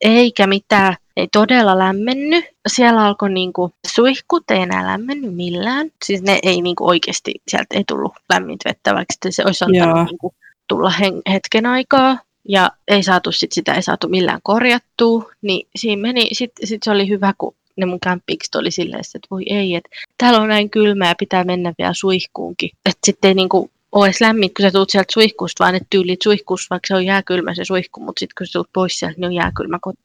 [0.00, 2.44] eikä mitään, ei todella lämmennyt.
[2.68, 5.90] Siellä alkoi niinku, suihkut ei enää lämmennyt millään.
[6.04, 9.86] Siis ne ei niinku oikeasti, sieltä ei tullut lämmintä vettä, vaikka sitten se olisi Joo.
[9.86, 10.34] antanut niinku,
[10.68, 12.18] tulla hen- hetken aikaa.
[12.48, 15.30] Ja ei saatu sit sitä, ei saatu millään korjattua.
[15.42, 19.28] Niin siinä meni, sitten sit se oli hyvä, kun ne mun kämppikset oli silleen, että
[19.30, 22.70] voi ei, että täällä on näin kylmää ja pitää mennä vielä suihkuunkin.
[22.86, 26.22] Että sitten ei niinku ole edes lämmin, kun sä tuut sieltä suihkusta, vaan että tyylit
[26.22, 29.26] suihkussa, vaikka se on jääkylmä se suihku, mutta sitten kun sä tuut pois sieltä, niin
[29.26, 29.98] on jääkylmä koti.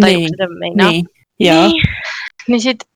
[0.00, 0.90] Tai niin, meinaa.
[0.90, 1.06] niin,
[1.40, 1.82] joo, Niin,
[2.48, 2.88] niin sitten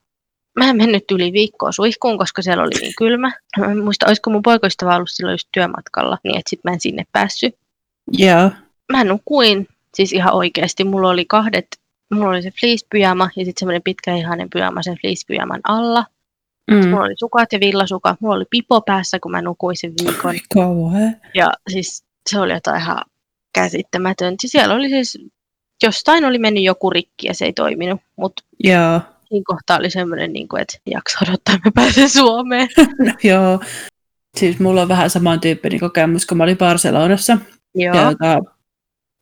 [0.57, 3.31] mä en mennyt yli viikkoa suihkuun, koska siellä oli niin kylmä.
[3.57, 6.79] Mä en muista, olisiko mun poikaystävä ollut silloin just työmatkalla, niin että sitten mä en
[6.79, 7.55] sinne päässyt.
[8.11, 8.51] Joo,
[8.91, 10.83] Mä nukuin siis ihan oikeasti.
[10.83, 11.67] Mulla oli kahdet,
[12.13, 16.05] mulla oli se fleece-pyjama ja sitten semmoinen pitkäihainen pyjama sen fleece-pyjaman alla.
[16.71, 16.89] mm.
[16.89, 18.21] Mulla oli sukat ja villasukat.
[18.21, 20.35] Mulla oli pipo päässä, kun mä nukuin sen viikon.
[20.53, 23.01] kauhea, Ja siis se oli jotain ihan
[23.53, 24.47] käsittämätöntä.
[24.47, 25.19] Siellä oli siis,
[25.83, 28.01] jostain oli mennyt joku rikki ja se ei toiminut.
[28.15, 32.67] Mutta joo, siinä kohtaa oli semmoinen, niin kuin, että jaksa odottaa, että mä pääsen Suomeen.
[33.05, 33.59] no, joo.
[34.37, 37.37] Siis mulla on vähän samantyyppinen kokemus, kun mä olin Barcelonassa.
[37.77, 38.39] Joo, Ja, tota,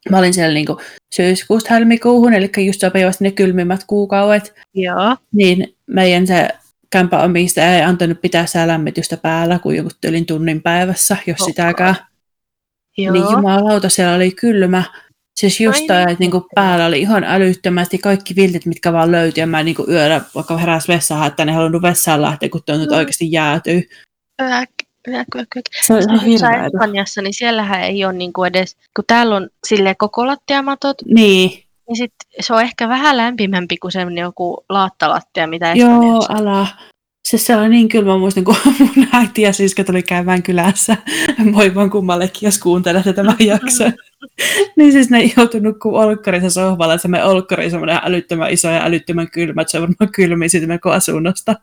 [0.10, 0.82] mä olin siellä niinku
[1.16, 4.54] syyskuusta helmikuuhun, eli just sopivasti ne kylmimmät kuukaudet.
[4.74, 6.48] joo, Niin meidän se
[6.90, 11.52] kämpän omistaja ei antanut pitää sää lämmitystä päällä kuin joku tyylin tunnin päivässä, jos Okei.
[11.54, 11.96] sitäkään.
[12.98, 13.14] joo.
[13.14, 14.84] Niin jumalauta, siellä oli kylmä.
[15.40, 19.12] Siis just Ai toi, niin, että niinku päällä oli ihan älyttömästi kaikki viltit, mitkä vaan
[19.12, 19.42] löytyi.
[19.42, 22.96] Ja mä niinku yöllä, vaikka heräs vessaan, että ne halunnut vessaan lähteä, kun tuntui, että
[22.96, 23.00] Mm.
[23.00, 23.84] oikeasti jäätyy.
[24.42, 24.70] Äk,
[25.82, 26.66] Se on ihan.
[26.66, 31.50] Espanjassa, niin siellähän ei ole niin kuin edes, kun täällä on sille koko lattiamatot, Niin,
[31.88, 36.68] niin sit se on ehkä vähän lämpimämpi kuin semmoinen joku laattalattia, mitä joo, älä.
[37.26, 40.98] Siis se oli niin kylmä, muistin, kun mun äiti ja sisko tuli käymään kylässä.
[41.52, 43.94] Moi vaan kummallekin, jos kuuntelette tämän jakson.
[44.76, 48.86] niin siis ne joutui nukkuu olkkarissa sohvalla, että se meidän olkkari semmoinen älyttömän iso ja
[48.86, 51.56] älyttömän kylmä, että se varmaan kylmi siitä meidän asunnosta.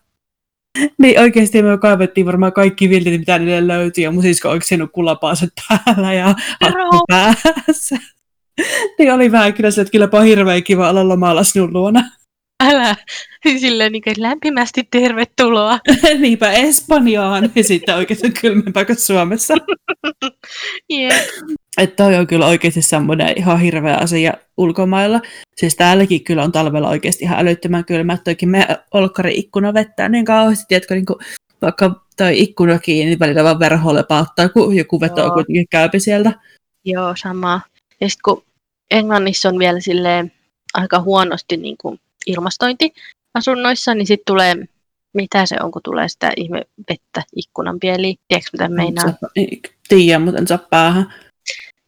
[1.02, 5.04] niin oikeasti me kaivettiin varmaan kaikki viltit, mitä niille löytyi, ja mun sisko oikeasti nukkuu
[5.04, 7.96] lapaaset päällä ja hattu päässä.
[8.98, 12.10] niin oli vähän kyllä se, että kyllä hirveän kiva olla lomalla sinun luona.
[12.64, 12.96] Älä,
[13.58, 15.78] silleen niin lämpimästi tervetuloa.
[16.18, 19.54] Niinpä Espanjaan ja sitten oikeasti kylmempää kuin Suomessa.
[20.92, 21.14] yeah.
[21.78, 25.20] Että toi on kyllä oikeasti semmoinen ihan hirveä asia ulkomailla.
[25.56, 28.18] Siis täälläkin kyllä on talvella oikeasti ihan älyttömän kylmä.
[28.24, 31.18] Toikin meidän olkkari-ikkuna vettää niin kauheasti, tiedätkö, niin kuin
[31.62, 36.32] vaikka toi ikkuna kiinni, niin välillä vaan verho lepauttaa, kun joku vetoo kuitenkin käypi sieltä.
[36.84, 37.60] Joo, sama.
[38.00, 38.44] Ja sitten kun
[38.90, 40.32] Englannissa on vielä silleen
[40.74, 42.92] aika huonosti niin kuin ilmastointi
[43.34, 44.54] asunnoissa, niin sitten tulee,
[45.14, 48.18] mitä se on, kun tulee sitä ihme vettä ikkunan pieliin.
[48.28, 49.04] Tiedätkö, mitä meinaa?
[49.88, 51.14] Tiedän, mutta en saa päähän.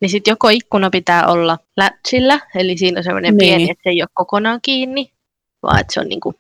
[0.05, 3.49] Niin sitten joko ikkuna pitää olla lätsillä, eli siinä on semmoinen niin.
[3.49, 5.13] pieni, että se ei ole kokonaan kiinni,
[5.63, 6.35] vaan että se on niinku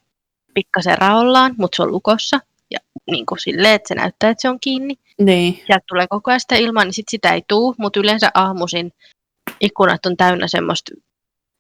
[0.55, 2.40] pikkasen raollaan, mutta se on lukossa.
[2.70, 2.79] Ja
[3.11, 4.94] niin kuin silleen, että se näyttää, että se on kiinni.
[5.18, 5.55] Niin.
[5.55, 8.92] Sieltä tulee koko ajan sitä ilmaa, niin sit sitä ei tuu, mutta yleensä aamuisin
[9.61, 10.92] ikkunat on täynnä semmoista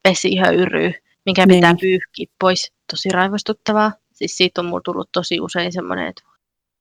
[0.08, 0.92] vesihöyryä,
[1.26, 1.56] mikä niin.
[1.56, 2.72] pitää pyyhkiä pois.
[2.90, 3.92] Tosi raivostuttavaa.
[4.12, 6.22] Siis siitä on mulla tullut tosi usein semmoinen, että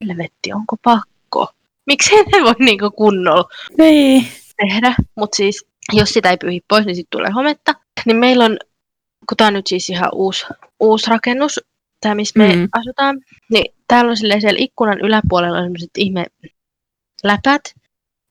[0.07, 1.53] helvetti, onko pakko?
[1.85, 4.27] Miksi ne voi niinku kunnolla niin.
[4.57, 4.95] Tehdä?
[5.15, 7.75] Mutta siis, jos sitä ei pyyhi pois, niin sitten tulee hometta.
[8.05, 8.57] Niin meillä on,
[9.29, 10.45] kun tämä on nyt siis ihan uusi,
[10.79, 11.59] uusi rakennus,
[12.01, 12.67] tämä missä me mm.
[12.71, 16.25] asutaan, niin täällä on siellä ikkunan yläpuolella sellaiset ihme
[17.23, 17.61] läpät,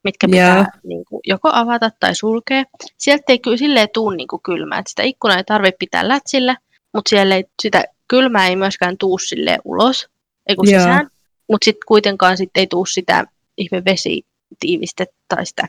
[0.05, 0.67] mitkä pitää yeah.
[0.85, 2.65] niin kuin, joko avata tai sulkea.
[2.99, 6.57] Sieltä ei kyllä silleen tuu niin kuin kylmää, että sitä ikkunaa ei tarvitse pitää lätsillä,
[6.95, 10.09] mutta siellä ei, sitä kylmää ei myöskään tuu silleen ulos,
[10.47, 10.83] ei kun yeah.
[10.83, 11.09] sisään,
[11.49, 13.25] mutta sitten kuitenkaan sit ei tuu sitä
[13.57, 15.69] ihme vesitiivistettä tai sitä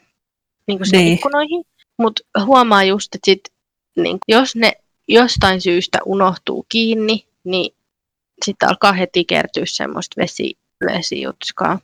[0.68, 1.14] niin kuin niin.
[1.14, 1.66] ikkunoihin.
[2.00, 3.42] Mutta huomaa just, että sit,
[3.98, 4.74] niin, jos ne
[5.08, 7.76] jostain syystä unohtuu kiinni, niin
[8.46, 11.80] sitten alkaa heti kertyä semmoista vesi, vesijutskaa.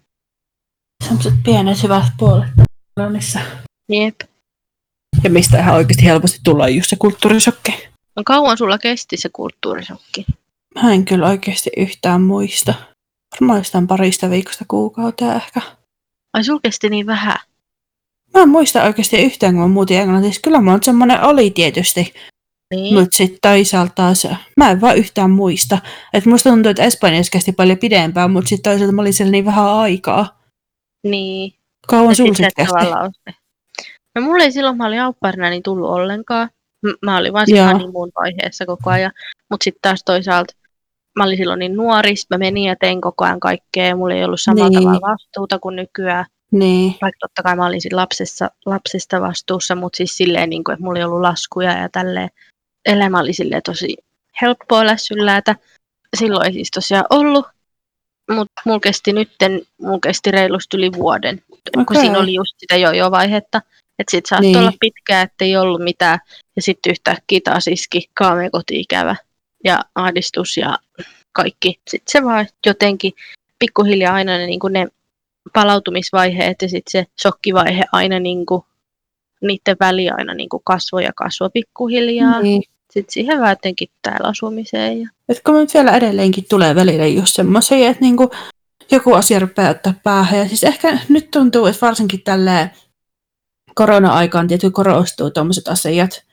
[1.03, 2.49] Sellaiset pienet hyvät puolet.
[3.89, 4.21] Jep.
[5.23, 7.71] Ja mistä ihan oikeasti helposti tulee just se kulttuurisokki.
[8.15, 10.25] No kauan sulla kesti se kulttuurisokki?
[10.75, 12.73] Mä en kyllä oikeasti yhtään muista.
[13.31, 15.61] Varmaan jostain parista viikosta kuukautta ehkä.
[16.33, 17.39] Ai sul kesti niin vähän?
[18.33, 20.41] Mä en muista oikeasti yhtään, kun mä muutin Englannissa.
[20.43, 22.13] Kyllä mä semmonen oli tietysti.
[22.75, 22.93] Niin.
[22.93, 25.77] Mutta sitten toisaalta taas, mä en vaan yhtään muista.
[26.13, 29.45] Että musta tuntuu, että Espanjassa kesti paljon pidempään, mutta sitten toisaalta mä olin siellä niin
[29.45, 30.41] vähän aikaa.
[31.07, 31.53] Niin.
[31.87, 33.33] Kauan sulla sitten kesti?
[34.15, 36.49] No mulla ei silloin, mä olin aupparina, niin tullut ollenkaan.
[37.05, 39.11] Mä olin vaan siinä honeymoon vaiheessa koko ajan.
[39.49, 40.53] Mutta sitten taas toisaalta,
[41.17, 43.95] mä olin silloin niin nuori, mä menin ja tein koko ajan kaikkea.
[43.95, 44.83] Mulla ei ollut samalla niin.
[44.83, 46.25] tavalla vastuuta kuin nykyään.
[46.51, 46.95] Niin.
[47.01, 50.99] Vaikka totta kai mä olin lapsessa, lapsesta vastuussa, mutta siis silleen, niin kuin, että mulla
[50.99, 52.29] ei ollut laskuja ja tälleen.
[52.85, 53.97] Elämä oli silleen tosi
[54.41, 55.55] helppoa lässyllä, että
[56.17, 57.45] silloin ei siis tosiaan ollut
[58.35, 61.85] mutta mulla kesti nytten, mulla kesti reilusti yli vuoden, okay.
[61.85, 63.61] kun siinä oli just sitä jo-jo-vaihetta.
[63.99, 64.57] Että sit saattoi niin.
[64.57, 66.19] olla pitkään, että ei ollut mitään,
[66.55, 68.09] ja sitten yhtäkkiä taas iski
[68.51, 69.15] koti-ikävä
[69.63, 70.77] ja ahdistus ja
[71.31, 71.79] kaikki.
[71.87, 73.13] Sitten se vaan jotenkin
[73.59, 74.87] pikkuhiljaa aina ne, niin ne
[75.53, 78.61] palautumisvaiheet ja sitten se shokkivaihe aina niin kuin,
[79.41, 82.41] niiden väli aina niin kuin kasvoi ja kasvoi pikkuhiljaa.
[82.41, 85.01] Niin sitten siihen vaan jotenkin täällä asumiseen.
[85.01, 85.09] Ja...
[85.29, 88.31] Et kun nyt vielä edelleenkin tulee välillä just semmoisia, että niinku
[88.91, 90.39] joku asia rupeaa ottaa päähän.
[90.39, 92.69] Ja siis ehkä nyt tuntuu, että varsinkin tällä
[93.75, 96.23] korona-aikaan tietysti korostuu tuommoiset asiat.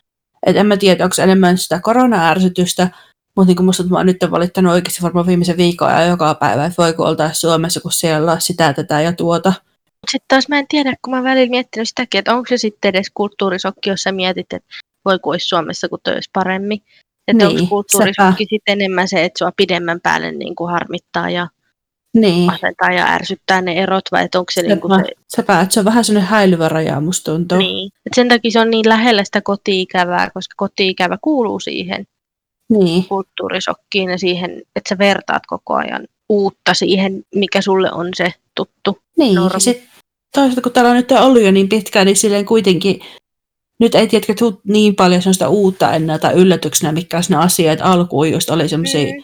[0.47, 2.88] Että en mä tiedä, onko enemmän sitä korona-ärsytystä,
[3.37, 6.83] mutta niin musta mä oon nyt valittanut oikeasti varmaan viimeisen viikon ja joka päivä, että
[6.83, 9.53] voiko oltaa Suomessa, kun siellä on sitä, tätä ja tuota.
[10.11, 13.07] Sitten taas mä en tiedä, kun mä välillä miettinyt sitäkin, että onko se sitten edes
[13.14, 14.68] kulttuurisokki, jos sä mietit, että
[15.05, 16.83] voi kuin olisi Suomessa, kun olisi paremmin.
[17.29, 21.49] Että niin, onko kulttuurisokki sitten enemmän se, että sua pidemmän päälle niin kuin harmittaa ja
[22.14, 22.51] niin.
[22.51, 25.12] asentaa ja ärsyttää ne erot, vai että onko se sepä, niin kuin se...
[25.29, 27.59] Sepä, että se on vähän sellainen häilyvä raja, musta tuntuu.
[27.59, 27.90] Niin.
[28.07, 32.07] Et sen takia se on niin lähellä sitä koti-ikävää, koska koti-ikävä kuuluu siihen
[32.71, 33.05] niin.
[33.09, 38.99] kulttuurisokkiin ja siihen, että sä vertaat koko ajan uutta siihen, mikä sulle on se tuttu
[39.19, 39.61] Niin, normi.
[39.61, 39.89] sitten
[40.35, 43.01] toisaalta kun täällä on nyt ollut jo niin pitkään, niin silleen kuitenkin
[43.81, 48.31] nyt ei tiedätkö tuu niin paljon sellaista uutta enää tai yllätyksenä, mikä ne asiat alkuun
[48.31, 49.23] just oli semmoisia mm.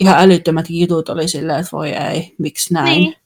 [0.00, 3.00] ihan älyttömät jutut oli silleen, että voi ei, miksi näin.
[3.00, 3.16] Niin.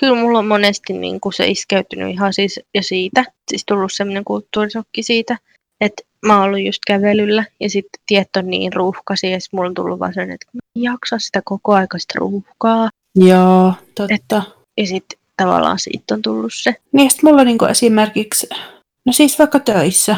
[0.00, 4.24] Kyllä mulla on monesti niin kuin se iskeytynyt ihan siis ja siitä, siis tullut semmoinen
[4.24, 5.38] kulttuurisokki siitä,
[5.80, 9.68] että mä oon ollut just kävelyllä ja sitten tiet on niin ruuhkaisia ja sitten mulla
[9.68, 12.88] on tullut vaan sellainen, että mä en jaksa sitä koko aikaista ruuhkaa.
[13.14, 14.42] Joo, totta.
[14.76, 16.74] Ja sitten tavallaan siitä on tullut se.
[16.92, 18.48] Niin, sit mulla niinku esimerkiksi,
[19.06, 20.16] no siis vaikka töissä,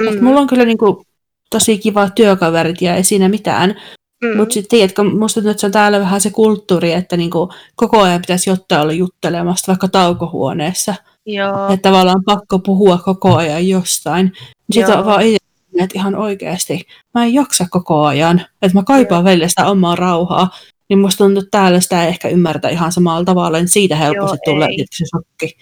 [0.00, 0.14] mm.
[0.14, 1.02] Mm, mulla on kyllä niinku
[1.50, 3.80] tosi kiva työkaverit ja ei siinä mitään,
[4.24, 7.52] mm, mutta sitten tiedätkö, musta tuntuu, että se on täällä vähän se kulttuuri, että niinku
[7.76, 10.94] koko ajan pitäisi jotain olla juttelemasta vaikka taukohuoneessa,
[11.34, 14.32] joo, että tavallaan pakko puhua koko ajan jostain.
[14.72, 15.00] Sitten Joo.
[15.00, 15.36] on vaan itse,
[15.78, 20.50] että ihan oikeasti, mä en jaksa koko ajan, että mä kaipaan välillä sitä omaa rauhaa,
[20.88, 24.38] niin musta tuntuu, että täällä sitä ei ehkä ymmärtä ihan samalla tavalla, niin siitä helposti
[24.46, 25.56] Joo, tulee se shokki.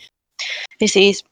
[0.81, 1.25] Ja siis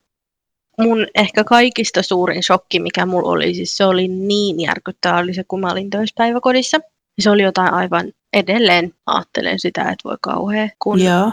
[0.80, 5.44] mun ehkä kaikista suurin shokki, mikä mulla oli, siis se oli niin järkyttävä, oli se,
[5.48, 6.78] kun mä olin töissä päiväkodissa.
[7.20, 10.68] Se oli jotain aivan edelleen, ajattelen sitä, että voi kauhea.
[10.78, 11.32] Kun Joo.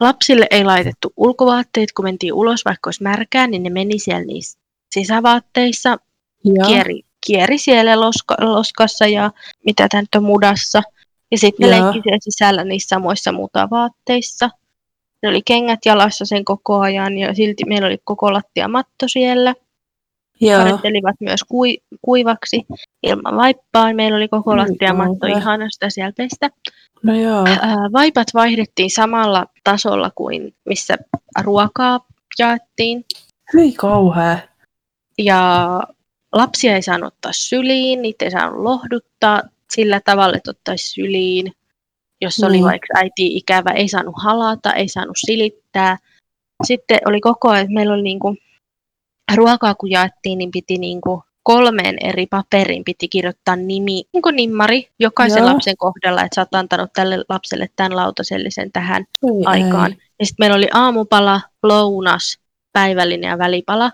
[0.00, 4.58] Lapsille ei laitettu ulkovaatteet, kun mentiin ulos, vaikka olisi märkää, niin ne meni siellä niissä
[4.90, 5.98] sisävaatteissa,
[6.44, 6.66] Joo.
[6.66, 9.30] kieri, kieri siellä loska, loskassa ja
[9.66, 10.82] mitä tämä nyt on mudassa.
[11.30, 14.50] Ja sitten ne leikki siellä sisällä niissä samoissa mutavaatteissa.
[15.22, 19.54] Ne oli kengät jalassa sen koko ajan ja silti meillä oli koko lattiamatto siellä.
[20.40, 20.58] Joo.
[20.58, 22.66] Harjoittelivat myös kui, kuivaksi
[23.02, 23.94] ilman vaippaa.
[23.94, 25.38] Meillä oli koko Oi lattiamatto kauhea.
[25.38, 26.50] ihana sitä siellä pestä.
[27.02, 27.44] No joo.
[27.92, 30.96] Vaipat vaihdettiin samalla tasolla kuin missä
[31.42, 32.06] ruokaa
[32.38, 33.04] jaettiin.
[33.54, 34.38] Hyi kauhea.
[35.18, 35.80] Ja
[36.32, 41.52] lapsia ei saanut ottaa syliin, niitä ei saanut lohduttaa sillä tavalla, että ottaisi syliin.
[42.20, 42.64] Jos oli Niin.
[42.64, 45.98] vaikka äiti ikävä, ei saanut halata, ei saanut silittää.
[46.64, 48.36] Sitten oli koko ajan, että meillä oli niinku,
[49.36, 54.88] ruokaa kun jaettiin, niin piti niinku kolmeen eri paperiin piti kirjoittaa nimi, niin kuin nimmari,
[54.98, 55.46] jokaisen Joo.
[55.52, 59.92] lapsen kohdalla, että sä oot antanut tälle lapselle tämän lautasellisen tähän Hyi aikaan.
[59.92, 59.98] ei.
[60.20, 62.38] Ja sitten meillä oli aamupala, lounas,
[62.72, 63.92] päivällinen ja välipala.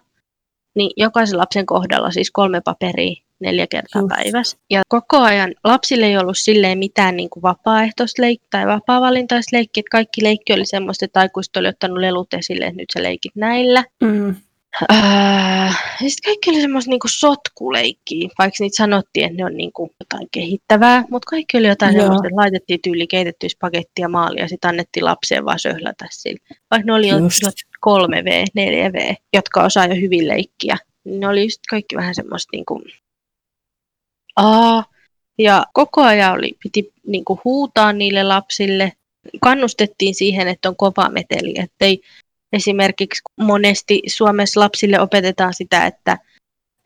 [0.75, 4.09] Niin jokaisen lapsen kohdalla siis kolme paperia neljä kertaa Just.
[4.09, 4.57] päivässä.
[4.71, 9.81] Ja koko ajan lapsille ei ollut silleen mitään niin kuin vapaaehtoisleikkiä tai vapaa-valintaisleikkiä.
[9.81, 13.33] että Kaikki leikki oli semmoista, että aikuiset oli ottanut lelut esille, että nyt sä leikit
[13.37, 13.85] näillä.
[14.03, 14.35] Mm.
[14.83, 14.97] Öö,
[16.03, 20.29] ja sitten kaikki oli semmoista niinku sotkuleikkiä, vaikka niitä sanottiin, että ne on niinku jotain
[20.31, 22.03] kehittävää, mutta kaikki oli jotain Joo.
[22.03, 26.39] semmoista, että laitettiin tyyli keitettyä spagettia maalia ja sitten annettiin lapseen vaan söhlätä sillä.
[26.71, 27.43] Vaikka ne oli Just.
[27.43, 27.49] jo
[27.87, 32.83] 3V, 4V, jotka osaa jo hyvin leikkiä, niin ne oli just kaikki vähän semmoista niinku,
[34.37, 34.85] aa,
[35.39, 38.93] ja koko ajan oli, piti niinku huutaa niille lapsille,
[39.41, 42.01] kannustettiin siihen, että on kova meteli, ettei
[42.55, 46.19] esimerkiksi monesti Suomessa lapsille opetetaan sitä, että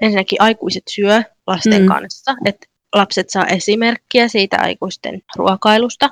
[0.03, 1.89] ensinnäkin aikuiset syö lasten Mm.
[1.89, 6.09] kanssa, että lapset saa esimerkkiä siitä aikuisten ruokailusta.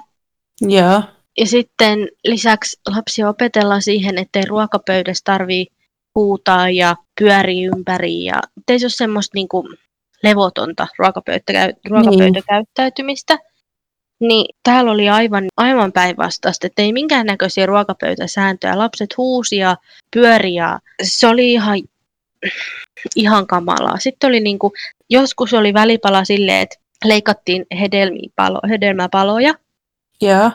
[0.61, 1.03] Joo.
[1.39, 5.67] Ja sitten lisäksi lapsia opetellaan siihen, ettei ruokapöydässä tarvii
[6.15, 9.79] huutaa ja pyöriä ympäri ja ettei se ole semmoista niin kuin
[10.23, 11.53] levotonta ruokapöytä,
[11.91, 13.35] ruokapöytäkäyttäytymistä.
[13.35, 13.56] Niin
[14.63, 18.79] täällä oli aivan, aivan päinvastaista, että ei minkäännäköisiä ruokapöytäsääntöjä.
[18.79, 19.77] Lapset huusi ja
[20.11, 21.79] pyöri ja se oli ihan,
[23.17, 23.99] ihan kamalaa.
[23.99, 24.73] Sitten oli niinku,
[25.11, 27.67] joskus oli välipala silleen, että leikattiin
[28.37, 29.55] palo, hedelmäpaloja
[30.21, 30.51] Joo.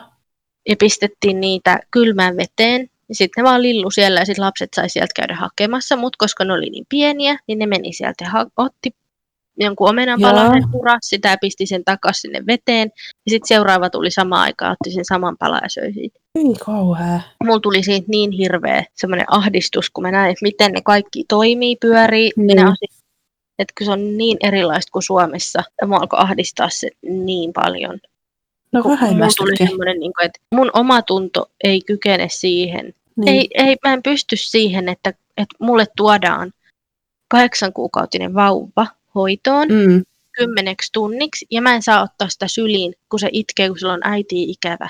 [0.68, 2.90] ja pistettiin niitä kylmään veteen.
[3.08, 6.44] Ja sitten ne vaan lillu siellä ja sitten lapset sai sieltä käydä hakemassa, mutta koska
[6.44, 8.94] ne oli niin pieniä, niin ne meni sieltä ja ha- otti
[9.58, 12.90] jonkun omenanpalasen, purasi sitä ja pisti sen takaisin sinne veteen.
[13.26, 16.20] Ja sitten seuraava tuli samaan aikaan, otti sen saman palan ja söi siitä.
[16.38, 17.20] Hyi kauhea.
[17.44, 21.76] Mulla tuli siitä niin hirveä semmoinen ahdistus, kun mä näin, että miten ne kaikki toimii,
[21.76, 22.30] pyörii.
[22.36, 22.56] Niin.
[22.56, 23.02] Ne asiat,
[23.58, 27.98] että kun se on niin erilaista kuin Suomessa, ja mua alkoi ahdistaa se niin paljon.
[28.72, 32.94] No kun mulla tuli semmoinen, niin kuin, että mun oma tunto ei kykene siihen.
[33.16, 33.28] Niin.
[33.28, 36.52] Ei, ei, mä en pysty siihen, että, että mulle tuodaan
[37.28, 40.02] kahdeksan kuukautinen vauva hoitoon Mm.
[40.32, 44.00] kymmeneksi tunniksi, ja mä en saa ottaa sitä syliin, kun se itkee, kun sillä on
[44.04, 44.88] äiti ikävä.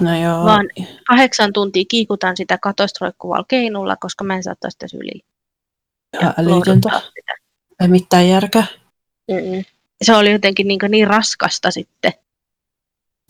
[0.00, 0.44] No joo.
[0.44, 0.68] Vaan-
[1.08, 5.20] Kahdeksan tuntia kiikutan sitä katosta roikkuvalla keinulla, koska mä en saa ottaa sitä syliin.
[6.20, 7.02] Ihan älytöntä.
[7.80, 8.64] Ei mitään järkeä.
[9.30, 9.64] Mm-mm.
[10.02, 12.12] Se oli jotenkin niin, niin raskasta sitten.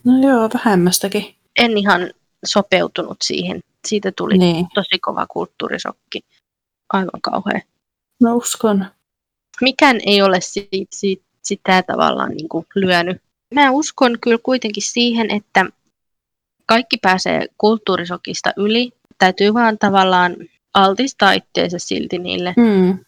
[0.04, 1.34] No joo, vähemmästäkin.
[1.58, 2.10] En ihan
[2.44, 3.60] sopeutunut siihen.
[3.88, 4.66] Siitä tuli Niin.
[4.74, 6.20] tosi kova kulttuurisokki.
[6.92, 7.60] Aivan kauhea.
[8.22, 8.86] No uskon.
[9.60, 13.22] Mikään ei ole siitä, siitä, sitä tavallaan niin kuin lyönyt.
[13.54, 15.66] Mä uskon kyllä kuitenkin siihen, että
[16.66, 18.92] kaikki pääsee kulttuurisokista yli.
[19.18, 20.36] Täytyy vaan tavallaan
[20.74, 22.98] altistaa itteensä silti niille Mm.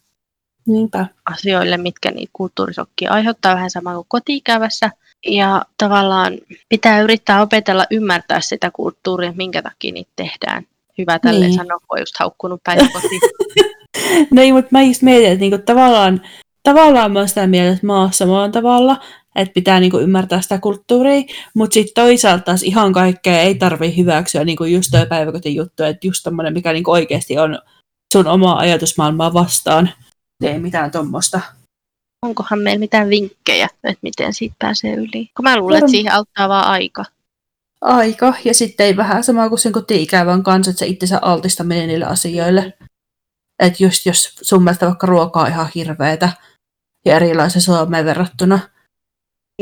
[0.66, 1.06] Niinpä.
[1.30, 4.90] asioille, mitkä niitä kulttuurisokkia aiheuttaa vähän sama kuin kotiikävässä.
[5.26, 6.32] Ja tavallaan
[6.68, 10.66] pitää yrittää opetella ymmärtää sitä kulttuuria, minkä takia niitä tehdään.
[10.98, 11.48] Hyvä tälleen Niin.
[11.50, 11.56] niin.
[11.58, 13.20] sanoa, kun on just haukkunut päin kotiin.
[14.34, 16.20] No ei, mutta mä just mietin, että niinku tavallaan,
[16.62, 19.00] tavallaan mä oon sitä mieltä, että maassa maan tavalla,
[19.36, 21.22] että pitää niinku ymmärtää sitä kulttuuria,
[21.54, 26.06] mutta sitten toisaalta taas ihan kaikkea ei tarvitse hyväksyä niinku just toi päiväkotin juttu, että
[26.06, 27.58] just tommonen, mikä niinku oikeasti on
[28.12, 29.90] sun omaa ajatusmaailmaa vastaan,
[30.42, 31.40] ei mitään tuommoista.
[32.26, 35.30] Onkohan meillä mitään vinkkejä, että miten siitä pääsee yli?
[35.36, 37.04] Kun mä luulen, että siihen auttaa vaan aika.
[37.80, 42.04] Aika, ja sitten ei vähän sama kuin sen koti-ikävän kanssa, että se itsensä altistaminen niille
[42.04, 42.72] asioille.
[43.58, 46.28] Että just jos sun mielestä vaikka ruokaa on ihan hirveetä
[47.04, 48.58] ja erilaisen Suomeen verrattuna,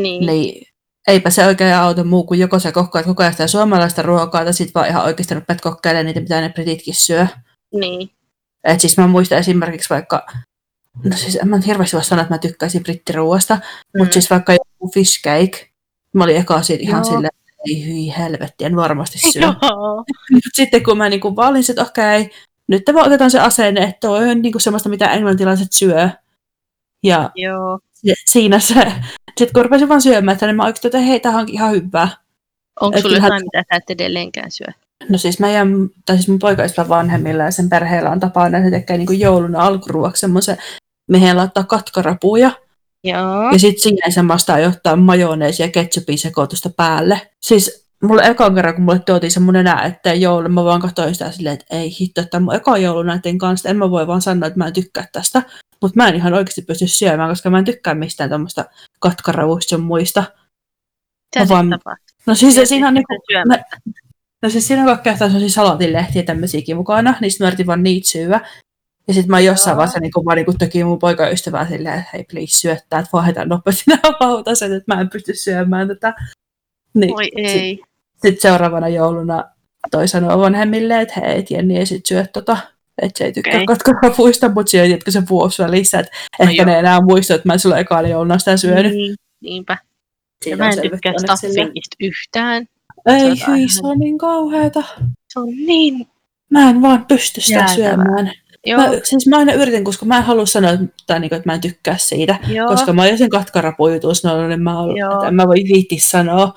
[0.01, 0.27] Niin.
[0.27, 0.67] niin
[1.09, 4.55] eipä se oikein auta muu kuin joko sä kokkaat koko ajan sitä suomalaista ruokaa, tai
[4.55, 7.27] sitten vaan ihan oikeasti rupeat kokkailemaan niitä, mitä ne brititkin syö.
[7.75, 8.11] niin.
[8.65, 10.27] Et siis mä muistan esimerkiksi vaikka,
[11.05, 13.99] no siis en mä hirveästi voi sanoa, että mä tykkäisin brittiruuasta, mm.
[13.99, 15.71] mutta siis vaikka joku fish cake,
[16.13, 17.05] mä olin eka siitä ihan Joo.
[17.05, 17.31] silleen,
[17.69, 19.43] ei hyi helvetti, en varmasti syö.
[19.43, 20.05] Joo.
[20.33, 22.31] Mut sitten kun mä niinku valin, että okei,
[22.69, 26.09] nyt vaan otetaan se asenne, että on niinku semmoista, mitä englantilaiset syö.
[27.05, 27.79] Ja Joo.
[27.93, 28.75] si- siinä se,
[29.39, 32.09] sitten kun rupesin vaan syömään, että niin mä oikein, että hei, tämähän onkin ihan hyvää.
[32.81, 34.67] Onko sulla kyllähän- jotain, mitä sä et edelleenkään syö?
[35.09, 38.71] No siis meidän, tai siis mun poikaista vanhemmilla ja sen perheellä on tapana, että he
[38.71, 40.57] tekee niinku jouluna alkuruoksi semmoisen,
[41.11, 42.51] mihin laittaa katkarapuja.
[43.05, 43.51] Joo.
[43.53, 47.31] Ja sitten siihen semmoista ottaa majoneesia ja ketsupin sekoitusta päälle.
[47.43, 51.31] Siis mulle ekan kerran, kun mulle tuotiin semmoinen nää, että joulu, mä vaan katsoin sitä
[51.31, 54.47] silleen, että ei hitto, että mun eka joulu näiden kanssa, en mä voi vaan sanoa,
[54.47, 55.43] että mä en tykkää tästä.
[55.83, 58.65] Mutta mä en ihan oikeasti pysty syömään, koska mä en tykkää mistään tuommoista
[59.01, 60.25] katkaravuista sun muista.
[61.39, 62.17] Mä vaan- se tapahtuu?
[62.27, 63.77] No siis Jätit siinä on niinku, syömättä?
[64.43, 68.09] no siis siinä on kaikkea sellaisia salatinlehtiä tämmöisiäkin mukana, niin sit mä yritin vaan niitä
[68.09, 68.41] syödä.
[69.09, 69.77] Ja sitten mä jossain Joo.
[69.77, 73.85] vaiheessa niin vaan niin teki mun poikaystävää silleen, että hei please syöttää, että vaihdetaan nopeasti
[73.91, 76.15] nämä lautaset, että mä en pysty syömään tätä.
[76.95, 77.83] Niin, Oi ei.
[78.23, 79.45] Sitten seuraavana jouluna
[79.91, 82.57] toi sanoo vanhemmille, että hei, et Jenni ei sit syö tota,
[83.03, 83.67] että se ei tykkää okay.
[83.67, 86.67] katkarapuista, mutta se tiedätkö se vuosi välissä, että No ehkä joo.
[86.67, 88.93] ne enää muista, että mä en silloin ekana jouluna sitä syönyt.
[88.93, 89.73] Niin, niinpä.
[89.73, 92.67] Ja Siinä mä en tykkää stuffingista yhtään.
[93.07, 94.83] Ei, hyi, se on niin kauheeta.
[95.29, 96.07] Se on niin...
[96.51, 97.77] Mä en vaan pysty sitä Jäätävää.
[97.77, 98.33] syömään.
[98.67, 101.49] Joo, Mä, siis mä aina yritän, koska mä en halua sanoa, että, tai niinku, että
[101.49, 102.37] mä en tykkää siitä.
[102.49, 102.69] joo.
[102.69, 104.75] Koska mä oon jo sen katkarapujutus niin mä,
[105.15, 106.55] että en mä voi viitti sanoa.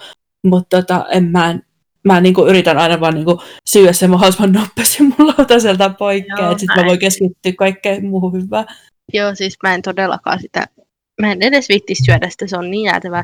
[0.47, 1.59] Mutta tota, en mä,
[2.03, 6.69] mä niinku yritän aina vaan niinku syödä sen mahdollisimman nopeasti mun lautaselta poikkea, että sit
[6.75, 8.65] mä voin keskittyä kaikkeen muuhun hyvään.
[9.13, 10.67] Joo, siis mä en todellakaan sitä...
[11.21, 13.23] Mä en edes viittis syödä sitä, se on niin jäätävää.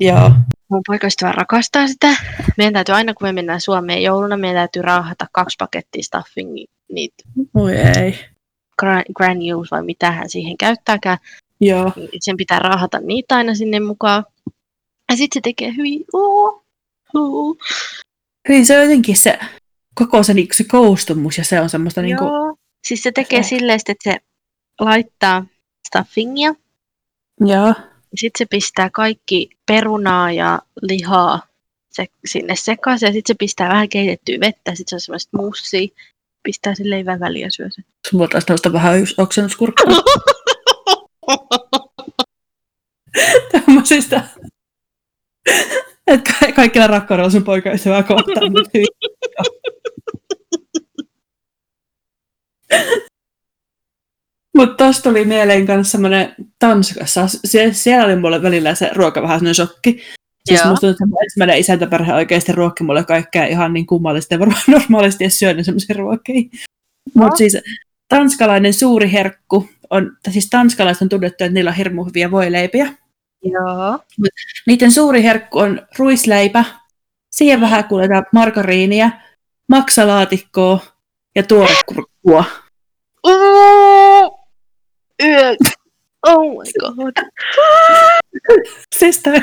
[0.00, 0.30] Joo.
[0.70, 2.16] Mun poikaystävä rakastaa sitä.
[2.56, 7.24] Meidän täytyy aina, kun me mennään Suomeen jouluna, meidän täytyy raahata kaksi pakettia stuffingia, niitä
[7.54, 8.18] Voi ei.
[8.82, 11.18] gra- granules vai mitä hän siihen käyttääkään.
[11.60, 11.92] Joo.
[11.96, 14.24] Niin Sen pitää raahata niitä aina sinne mukaan.
[15.12, 16.04] Ja sitten se tekee hyvin.
[16.12, 16.64] Oh,
[17.14, 17.56] oh.
[18.48, 19.38] Hyvin se on jotenkin se
[19.94, 22.56] koko se, niinku, se koostumus ja se on semmoista niinku, Joo.
[22.86, 24.16] Siis se tekee Se- silleen, että se
[24.80, 25.46] laittaa
[25.88, 26.54] stuffingia.
[27.40, 27.74] joo.
[28.14, 31.42] Sitten se pistää kaikki perunaa ja lihaa
[31.90, 33.06] se, sinne sekaisin.
[33.06, 34.74] Ja sitten se pistää vähän keitettyä vettä.
[34.74, 35.88] Sitten se on semmoista mussia.
[36.42, 37.84] Pistää sille leivän väliin ja syö sen.
[38.12, 39.82] Mulla taas nousta vähän yksi oksennuskurkku
[43.52, 44.22] tämmöisistä.
[46.06, 48.52] Että ka- kaikilla rakkaudella sun poikaystävää kohtaan.
[54.56, 57.26] mutta tosta tuli mieleen kanssa semmoinen Tanskassa.
[57.46, 60.00] Sie- siellä oli mulle välillä se ruoka vähän semmoinen shokki.
[60.48, 60.70] Siis Joo.
[60.70, 65.24] musta tuntuu, että ensimmäinen isäntäperhe oikeasti ruokki mulle kaikkea ihan niin kummallista ja varmaan normaalisti
[65.24, 66.42] edes syönyt semmoisia ruokia.
[67.14, 67.56] Mutta siis
[68.08, 72.92] tanskalainen suuri herkku on, siis tanskalaiset on tunnettu, että niillä on hirmu hyviä voileipiä.
[73.42, 73.98] Joo.
[74.66, 76.64] Niiden suuri herkku on ruisleipä,
[77.30, 79.10] siihen vähän kuljetaan margariinia,
[79.68, 80.80] maksalaatikkoa
[81.34, 82.44] ja tuorekurkkua.
[85.22, 85.56] Yö.
[86.22, 87.12] Oh my god.
[88.98, 89.40] Siis tämä,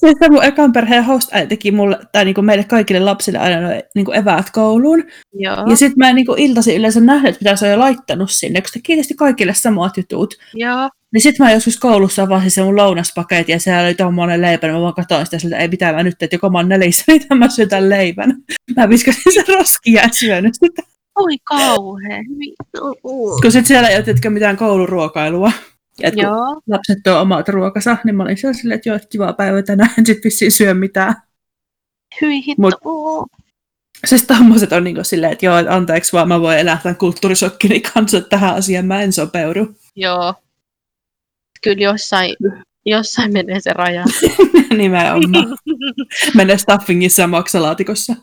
[0.00, 3.82] siis tämä mun ekan perheen host teki mulle, tai niinku meille kaikille lapsille aina noi,
[3.94, 5.04] niinku eväät kouluun.
[5.32, 5.66] Joo.
[5.70, 8.80] Ja sitten mä en niinku iltaisin yleensä nähnyt, mitä se on jo laittanut sinne, koska
[8.82, 10.34] kiinnosti kaikille samat jutut.
[10.54, 10.90] Joo.
[11.12, 14.76] Niin sitten mä joskus koulussa avasin se mun lounaspaketin ja siellä oli tommonen leipä, niin
[14.76, 17.34] mä vaan katsoin sitä siltä, ei mitään mä nyt, että joko mä oon nelissä, mitä
[17.34, 18.36] mä syön tämän leivän.
[18.76, 20.82] Mä viskasin sen roskiin ja syönyt sitä.
[21.18, 21.36] Oi
[23.02, 23.40] oh.
[23.42, 25.52] Kun sit siellä ei ole tietenkään mitään kouluruokailua.
[26.02, 26.60] Et kun Joo.
[26.66, 29.90] lapset tuo omat ruokansa, niin mä olin siellä silleen, että joo, että kiva päivä tänään,
[29.98, 31.14] en sit vissiin syö mitään.
[32.20, 32.62] Hyi hitto.
[32.62, 33.38] Mut-.
[34.06, 37.80] Siis tommoset on niinku silleen, että joo, että anteeksi vaan, mä voin elää tämän kulttuurishokkini
[37.80, 39.74] kanssa, että tähän asiaan mä en sopeudu.
[39.96, 40.34] Joo.
[41.62, 42.36] Kyllä jossain,
[42.86, 44.04] jossain menee se raja.
[44.76, 45.58] Nimenomaan.
[46.34, 48.14] Menee stuffingissa ja maksalaatikossa.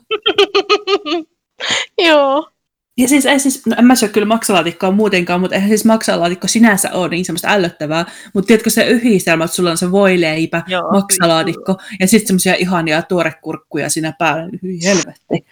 [2.08, 2.50] Joo.
[2.98, 6.48] Ja siis, ei siis, no en mä syö kyllä maksalaatikkoa muutenkaan, mutta eihän siis maksalaatikko
[6.48, 8.06] sinänsä ole niin semmoista ällöttävää.
[8.34, 13.02] Mutta tiedätkö se yhdistelmä, että sulla on se voileipä, Joo, maksalaatikko ja sitten semmoisia ihania
[13.02, 14.58] tuorekurkkuja siinä päällä.
[14.62, 15.46] Hyi helvetti.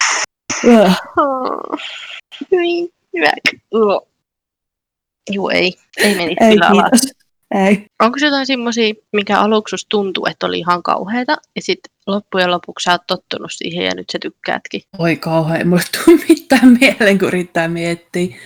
[2.50, 3.32] Hyvin hyvä.
[5.32, 5.74] Juu, ei.
[5.96, 7.23] Ei meni Ei kyllä alas.
[7.54, 7.86] Ei.
[8.02, 12.84] Onko se jotain semmoisia, mikä aluksi tuntuu, että oli ihan kauheita, ja sitten loppujen lopuksi
[12.84, 14.82] sä oot tottunut siihen ja nyt sä tykkäätkin?
[14.98, 18.36] Oi kauhean, ei mulle tule mitään mieleen, kun yrittää miettiä.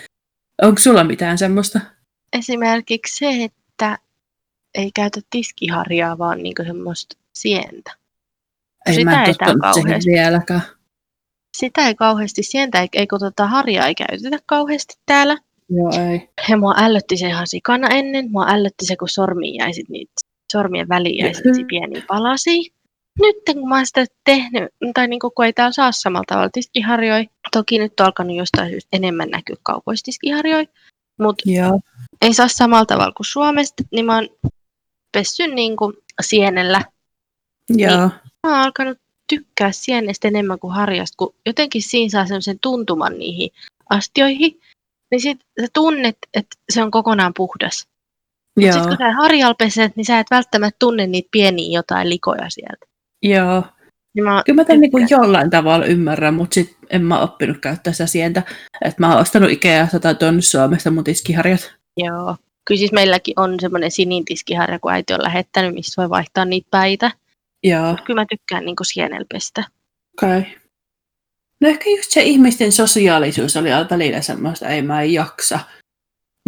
[0.63, 1.81] Onko sulla mitään semmoista?
[2.39, 3.99] Esimerkiksi se, että
[4.75, 7.95] ei käytä tiskiharjaa, vaan niinku semmoista sientä.
[8.87, 10.11] Ei Sitä mä en ei tottunut tää siihen kauheasti.
[10.11, 10.63] vieläkään.
[11.57, 15.37] Sitä ei kauheasti sientä, ei, ei kun tota harjaa ei käytetä kauheasti täällä.
[15.71, 16.29] Joo, ei.
[16.49, 18.31] Ja mua ällötti se ihan sikana ennen.
[18.31, 20.13] Mua ällötti se, kun sormiin jäi sit niitä,
[20.53, 22.73] sormien väliin jäi sit pieniä palasia.
[23.21, 27.25] Nyt kun mä oon sitä tehnyt, tai niin kun ei täällä saa samalla tavalla tiskiharjoja,
[27.53, 30.67] toki nyt on alkanut jostain syystä enemmän näkyä kaupoissa tiskiharjoja,
[31.21, 31.45] mutta
[32.23, 34.29] ei saa samalla tavalla kuin Suomesta, niin mä oon
[35.13, 36.83] pessyn niin kuin sienellä.
[37.69, 38.11] Joo.
[38.47, 38.99] Mä oon alkanut
[39.29, 43.51] tykkää sienestä enemmän kuin harjasta, kun jotenkin siinä saa sellaisen tuntuman niihin
[43.91, 44.61] astioihin,
[45.11, 47.89] niin sit sä tunnet, että se on kokonaan puhdas.
[48.57, 48.73] Joo.
[48.73, 52.87] Sitten kun sä harjalla peset, niin sä et välttämättä tunne niitä pieniä jotain likoja sieltä.
[53.23, 53.65] Joo.
[54.15, 55.23] Niin mä Kyllä mä tämän niin tykkään.
[55.23, 58.43] jollain tavalla ymmärrän, mutta sit en mä oppinut käyttää sitä sientä.
[58.85, 61.73] Et mä oon ostanut Ikeasta tai tuonne Suomesta mun tiskiharjat.
[61.97, 62.37] Joo.
[62.65, 67.11] Kyllä siis meilläkin on semmoinen sinintiskiharja, kun äiti on lähettänyt, missä voi vaihtaa niitä päitä.
[67.65, 67.97] Joo.
[68.05, 69.65] Kyllä mä tykkään niin sienellä pestä.
[70.23, 70.39] Okei.
[70.39, 70.51] Okay.
[71.61, 75.61] No ehkä just se ihmisten sosiaalisuus oli välillä semmoista, ei mä en jaksa.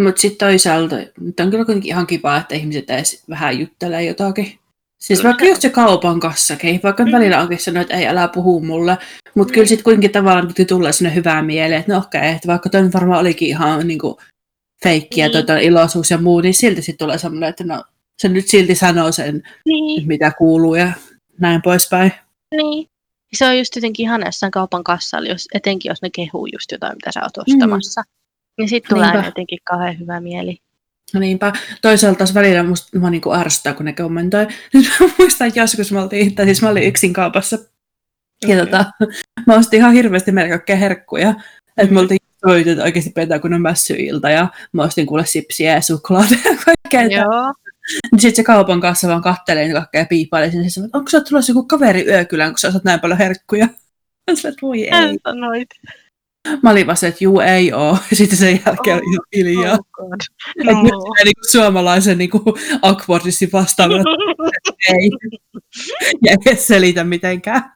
[0.03, 4.59] Mutta sitten toisaalta, nyt on kyllä kuitenkin ihan kiva, että ihmiset edes vähän juttelee jotakin.
[5.01, 7.13] Siis Kyllä vaikka just se kaupan kassakin, vaikka Mm.
[7.13, 8.99] välillä onkin sanonut, että ei älä puhu mulle,
[9.35, 9.55] mutta Mm.
[9.55, 12.69] kyllä sitten kuitenkin tavallaan piti tulla sinne hyvää mieleen, että no okei, okay, että vaikka
[12.71, 14.19] toi varmaan olikin ihan niinku
[14.83, 15.35] feikkiä, Niin.
[15.35, 15.47] niin.
[15.47, 17.85] toi iloisuus ja muu, niin silti sitten tulee semmoinen, että no
[18.23, 20.93] se nyt silti sanoo sen, Niin, mitä kuuluu ja
[21.39, 22.13] näin poispäin.
[22.57, 22.87] niin.
[23.37, 26.93] Se on just jotenkin ihana jossain kaupan kassalla, jos, etenkin jos ne kehuu just jotain,
[26.97, 28.03] mitä sä oot ostamassa.
[28.59, 29.29] Niin sitten tulee Niinpä.
[29.29, 30.59] jotenkin kauhean hyvä mieli.
[31.15, 31.53] No niinpä.
[31.83, 34.47] Toisaalta taas välillä musta mua niinku ärsyttää, kun ne kommentoi.
[34.75, 37.59] Nyt mä muistan, että joskus mä oltiin, tai siis mä olin yksin kaupassa.
[38.47, 38.59] Ja Mhm.
[38.65, 38.85] tota,
[39.47, 41.35] mä ostin ihan hirveästi meillä kaikkea herkkuja.
[41.77, 42.21] Että me oltiin
[42.67, 44.31] että oikeasti pitää kun on mässyilta.
[44.31, 47.03] Ja mä ostin kuule sipsiä ja suklaata ja kaikkea.
[47.21, 47.55] Joo.
[48.19, 50.51] Sitten se kaupan kanssa vaan kattelee niitä kaikkea piipailee.
[50.51, 53.67] Sitten se, että onko sä tulossa joku kaveri yökylään, kun sä osat näin paljon herkkuja?
[54.31, 55.19] Mä sanoin, että voi ei.
[55.25, 55.69] Sanoit.
[56.63, 57.99] Mä olin vaan se, että juu ei oo.
[58.11, 59.79] Ja sitten sen jälkeen oli ihan hiljaa.
[59.99, 60.13] Oh.
[60.61, 60.83] Et No.
[60.83, 62.45] nyt se niinku suomalaisen niinku
[62.83, 63.91] awkwardisti vastaan,
[64.89, 65.11] ei.
[66.25, 67.73] Ja ei selitä mitenkään.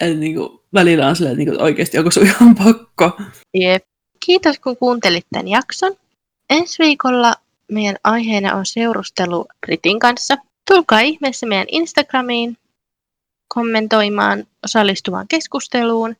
[0.00, 3.20] Et niinku, välillä on silleen, että niinku, oikeasti onko sun ihan pakko.
[3.54, 3.84] Jep.
[4.26, 5.92] Kiitos kun kuuntelit tämän jakson.
[6.50, 7.34] Ensi viikolla
[7.72, 10.36] meidän aiheena on seurustelu Ritin kanssa.
[10.70, 12.56] Tulkaa ihmeessä meidän Instagramiin
[13.48, 16.16] kommentoimaan, osallistumaan keskusteluun,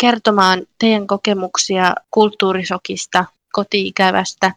[0.00, 4.52] kertomaan teidän kokemuksia kulttuurisokista, kotiikävästä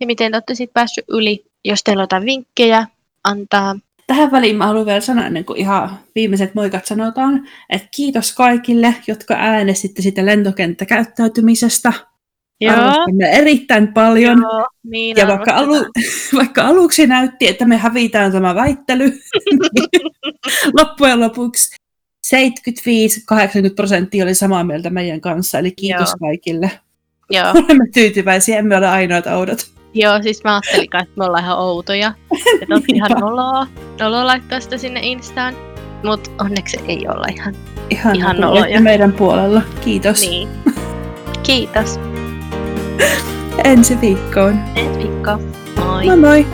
[0.00, 1.44] ja miten te olette sitten päässyt yli.
[1.64, 2.86] Jos teillä on jotain vinkkejä,
[3.24, 3.76] antaa.
[4.06, 8.94] Tähän väliin mä haluan vielä sanoa, ennen kuin ihan viimeiset moikat sanotaan, että kiitos kaikille,
[9.06, 11.92] jotka äänestitte sitä lentokenttäkäyttäytymisestä.
[12.70, 14.38] Arvostamme erittäin paljon.
[14.42, 15.74] Joo, niin Ja vaikka, alu,
[16.38, 19.18] vaikka aluksi näytti, että me hävitään tämä väittely,
[20.78, 21.76] loppujen lopuksi
[22.26, 26.28] 75-80 prosenttia oli samaa mieltä meidän kanssa, eli kiitos Joo.
[26.28, 26.70] kaikille.
[27.30, 27.50] Joo.
[27.64, 29.66] Olemme tyytyväisiä, emme ole ainoat oudot.
[29.94, 32.12] Joo, siis mä ajattelin, että me ollaan ihan outoja.
[32.62, 33.66] Että on ihan noloa,
[34.00, 35.54] noloa laittaa sitä sinne Instaan.
[36.04, 37.54] Mutta onneksi ei olla ihan
[37.90, 38.80] Ihan, Ihan noloja.
[38.80, 39.62] meidän puolella.
[39.84, 40.20] Kiitos.
[40.20, 40.48] niin.
[41.42, 42.00] Kiitos.
[43.64, 44.58] Ensi viikkoon.
[44.76, 45.38] Ensi viikko.
[45.76, 46.04] Moi.
[46.04, 46.44] Moi moi!